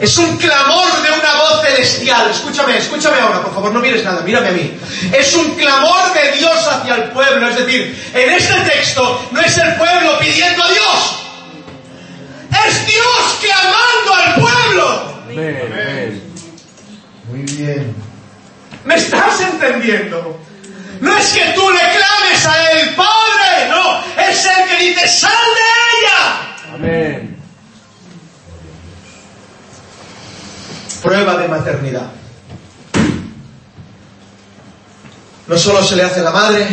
[0.00, 2.30] Es un clamor de una voz celestial.
[2.30, 4.78] Escúchame, escúchame ahora, por favor, no mires nada, mírame a mí.
[5.16, 7.48] Es un clamor de Dios hacia el pueblo.
[7.48, 11.16] Es decir, en este texto no es el pueblo pidiendo a Dios.
[12.66, 15.14] Es Dios clamando al pueblo.
[17.30, 17.94] Muy bien.
[18.84, 19.00] ¿Me
[19.36, 20.38] estás entendiendo?
[21.00, 25.30] No es que tú le clames a él, Padre, no, es el que dice, sal
[25.30, 26.74] de ella.
[26.74, 27.36] Amén.
[31.02, 32.10] Prueba de maternidad.
[35.46, 36.66] No solo se le hace a la madre,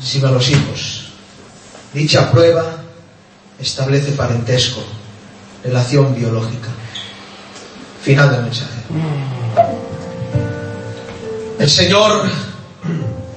[0.00, 1.08] sino a los hijos.
[1.92, 2.64] Dicha prueba
[3.58, 4.84] establece parentesco,
[5.64, 6.68] relación biológica.
[8.02, 9.93] Final del mensaje.
[11.64, 12.28] El Señor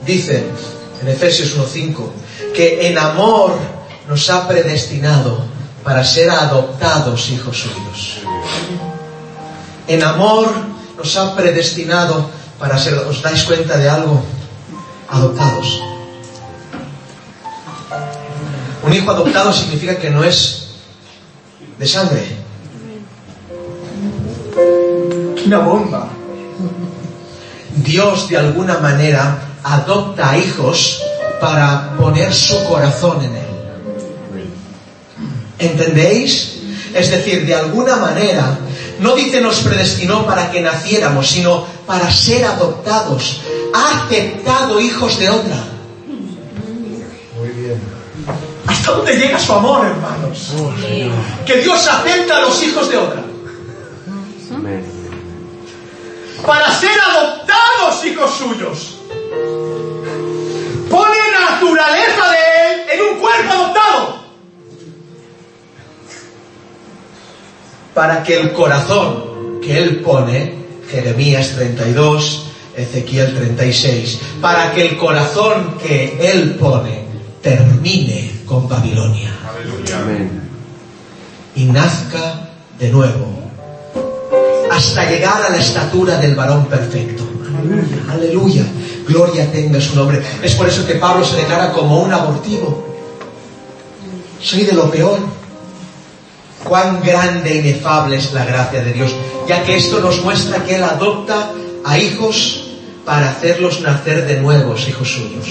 [0.06, 0.44] dice
[1.02, 2.10] en Efesios 1.5
[2.54, 3.54] que en amor
[4.06, 5.46] nos ha predestinado
[5.82, 8.18] para ser adoptados hijos suyos.
[9.88, 10.50] En amor
[10.98, 14.22] nos ha predestinado para ser, ¿os dais cuenta de algo?
[15.08, 15.82] Adoptados.
[18.84, 20.68] Un hijo adoptado significa que no es
[21.80, 22.28] de sangre.
[25.46, 26.10] Una bomba.
[27.78, 31.02] Dios de alguna manera adopta a hijos
[31.40, 33.48] para poner su corazón en él.
[35.60, 36.58] ¿Entendéis?
[36.94, 38.58] Es decir, de alguna manera,
[39.00, 43.42] no dice nos predestinó para que naciéramos, sino para ser adoptados.
[43.74, 45.58] Ha aceptado hijos de otra.
[47.38, 47.98] Muy bien.
[48.66, 50.54] ¿Hasta dónde llega su amor, hermanos?
[51.46, 53.27] Que Dios acepta a los hijos de otra.
[56.46, 58.98] Para ser adoptados hijos suyos.
[60.90, 61.18] Pone
[61.52, 64.18] naturaleza de Él en un cuerpo adoptado.
[67.94, 70.56] Para que el corazón que Él pone,
[70.90, 77.06] Jeremías 32, Ezequiel 36, para que el corazón que Él pone
[77.42, 79.32] termine con Babilonia.
[79.96, 80.48] Amén.
[81.56, 83.37] y nazca de nuevo
[84.78, 87.24] hasta llegar a la estatura del varón perfecto.
[87.58, 88.64] Aleluya, aleluya.
[89.08, 90.22] Gloria tenga su nombre.
[90.44, 92.86] Es por eso que Pablo se declara como un abortivo.
[94.40, 95.20] Soy de lo peor.
[96.64, 99.16] Cuán grande e inefable es la gracia de Dios,
[99.48, 101.52] ya que esto nos muestra que Él adopta
[101.84, 102.66] a hijos
[103.06, 105.46] para hacerlos nacer de nuevos hijos suyos.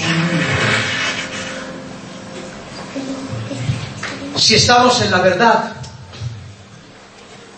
[4.36, 5.75] Si estamos en la verdad,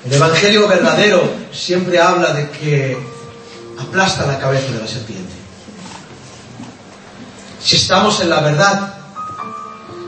[0.05, 1.23] el Evangelio verdadero
[1.53, 2.97] siempre habla de que
[3.79, 5.33] aplasta la cabeza de la serpiente.
[7.63, 8.95] Si estamos en la verdad,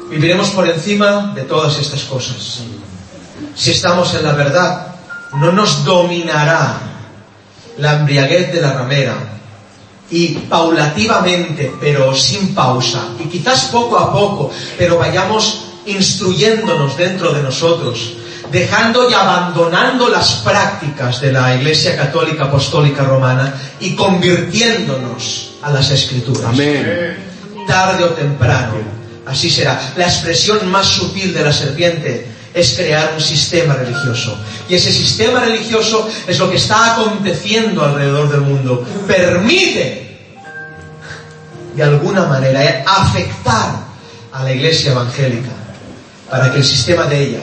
[0.08, 2.60] viviremos por encima de todas estas cosas.
[3.54, 4.94] Si estamos en la verdad,
[5.34, 6.78] no nos dominará
[7.78, 9.14] la embriaguez de la ramera.
[10.10, 17.42] Y paulativamente, pero sin pausa, y quizás poco a poco, pero vayamos instruyéndonos dentro de
[17.42, 18.14] nosotros,
[18.50, 25.90] dejando y abandonando las prácticas de la Iglesia Católica Apostólica Romana y convirtiéndonos a las
[25.90, 26.44] Escrituras.
[26.46, 27.16] Amén.
[27.66, 28.74] Tarde o temprano,
[29.26, 29.92] así será.
[29.96, 34.36] La expresión más sutil de la serpiente es crear un sistema religioso.
[34.68, 38.84] Y ese sistema religioso es lo que está aconteciendo alrededor del mundo.
[39.06, 40.18] Permite,
[41.76, 43.90] de alguna manera, afectar
[44.32, 45.50] a la iglesia evangélica
[46.28, 47.40] para que el sistema de ella,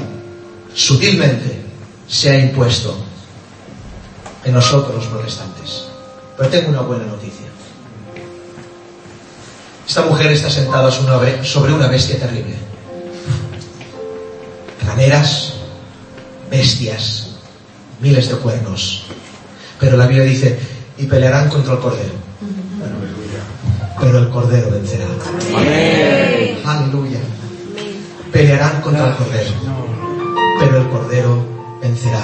[0.77, 1.59] sutilmente,
[2.07, 2.95] sea impuesto
[4.45, 5.87] en nosotros los protestantes.
[6.37, 7.47] Pero tengo una buena noticia.
[9.87, 12.55] Esta mujer está sentada sobre una bestia terrible.
[14.85, 15.53] Rameras,
[16.51, 17.29] bestias,
[17.99, 19.05] miles de cuernos.
[19.79, 20.59] Pero la Biblia dice,
[20.97, 22.13] y pelearán contra el cordero.
[23.99, 25.07] Pero el cordero vencerá.
[25.55, 26.59] Amén.
[26.63, 27.19] Aleluya.
[28.31, 29.96] Pelearán contra el cordero.
[30.59, 31.45] Pero el cordero
[31.81, 32.23] vencerá.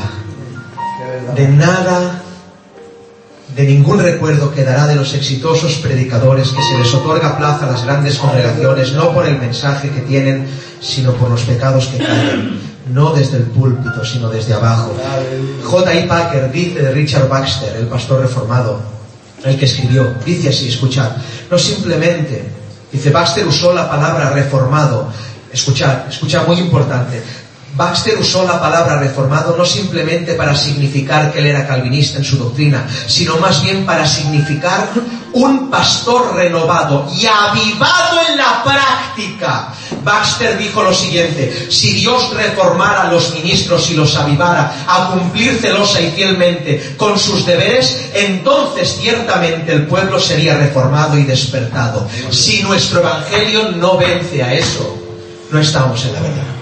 [1.35, 2.21] De nada,
[3.55, 7.83] de ningún recuerdo quedará de los exitosos predicadores que se les otorga plaza a las
[7.83, 10.47] grandes congregaciones, no por el mensaje que tienen,
[10.81, 12.59] sino por los pecados que caen,
[12.91, 14.95] no desde el púlpito, sino desde abajo.
[15.63, 15.93] J.
[15.93, 16.07] I.
[16.07, 18.81] Packer dice de Richard Baxter, el pastor reformado,
[19.43, 21.11] el que escribió, dice así, escuchad,
[21.51, 22.43] no simplemente,
[22.91, 25.09] dice Baxter usó la palabra reformado,
[25.51, 27.21] escuchad, escuchad, muy importante,
[27.75, 32.37] Baxter usó la palabra reformado no simplemente para significar que él era calvinista en su
[32.37, 34.89] doctrina, sino más bien para significar
[35.33, 39.73] un pastor renovado y avivado en la práctica.
[40.03, 45.57] Baxter dijo lo siguiente, si Dios reformara a los ministros y los avivara a cumplir
[45.59, 52.07] celosa y fielmente con sus deberes, entonces ciertamente el pueblo sería reformado y despertado.
[52.29, 54.95] Si nuestro evangelio no vence a eso,
[55.49, 56.52] no estamos en la verdad.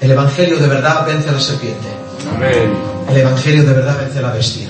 [0.00, 1.86] El Evangelio de verdad vence a la serpiente.
[2.34, 2.72] Amén.
[3.10, 4.68] El Evangelio de verdad vence a la bestia.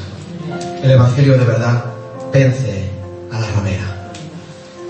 [0.83, 1.85] El Evangelio de verdad
[2.33, 2.91] vence
[3.31, 4.11] a la ramera.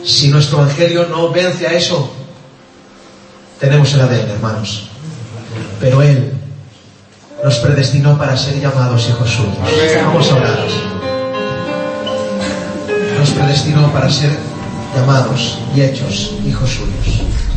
[0.02, 2.10] Si nuestro Evangelio no vence a eso,
[3.58, 4.88] tenemos el ADN, hermanos.
[5.78, 6.32] Pero Él
[7.44, 9.56] nos predestinó para ser llamados hijos suyos.
[10.04, 10.58] Vamos a orar.
[13.18, 14.30] Nos predestinó para ser
[14.96, 17.49] llamados y hechos hijos suyos.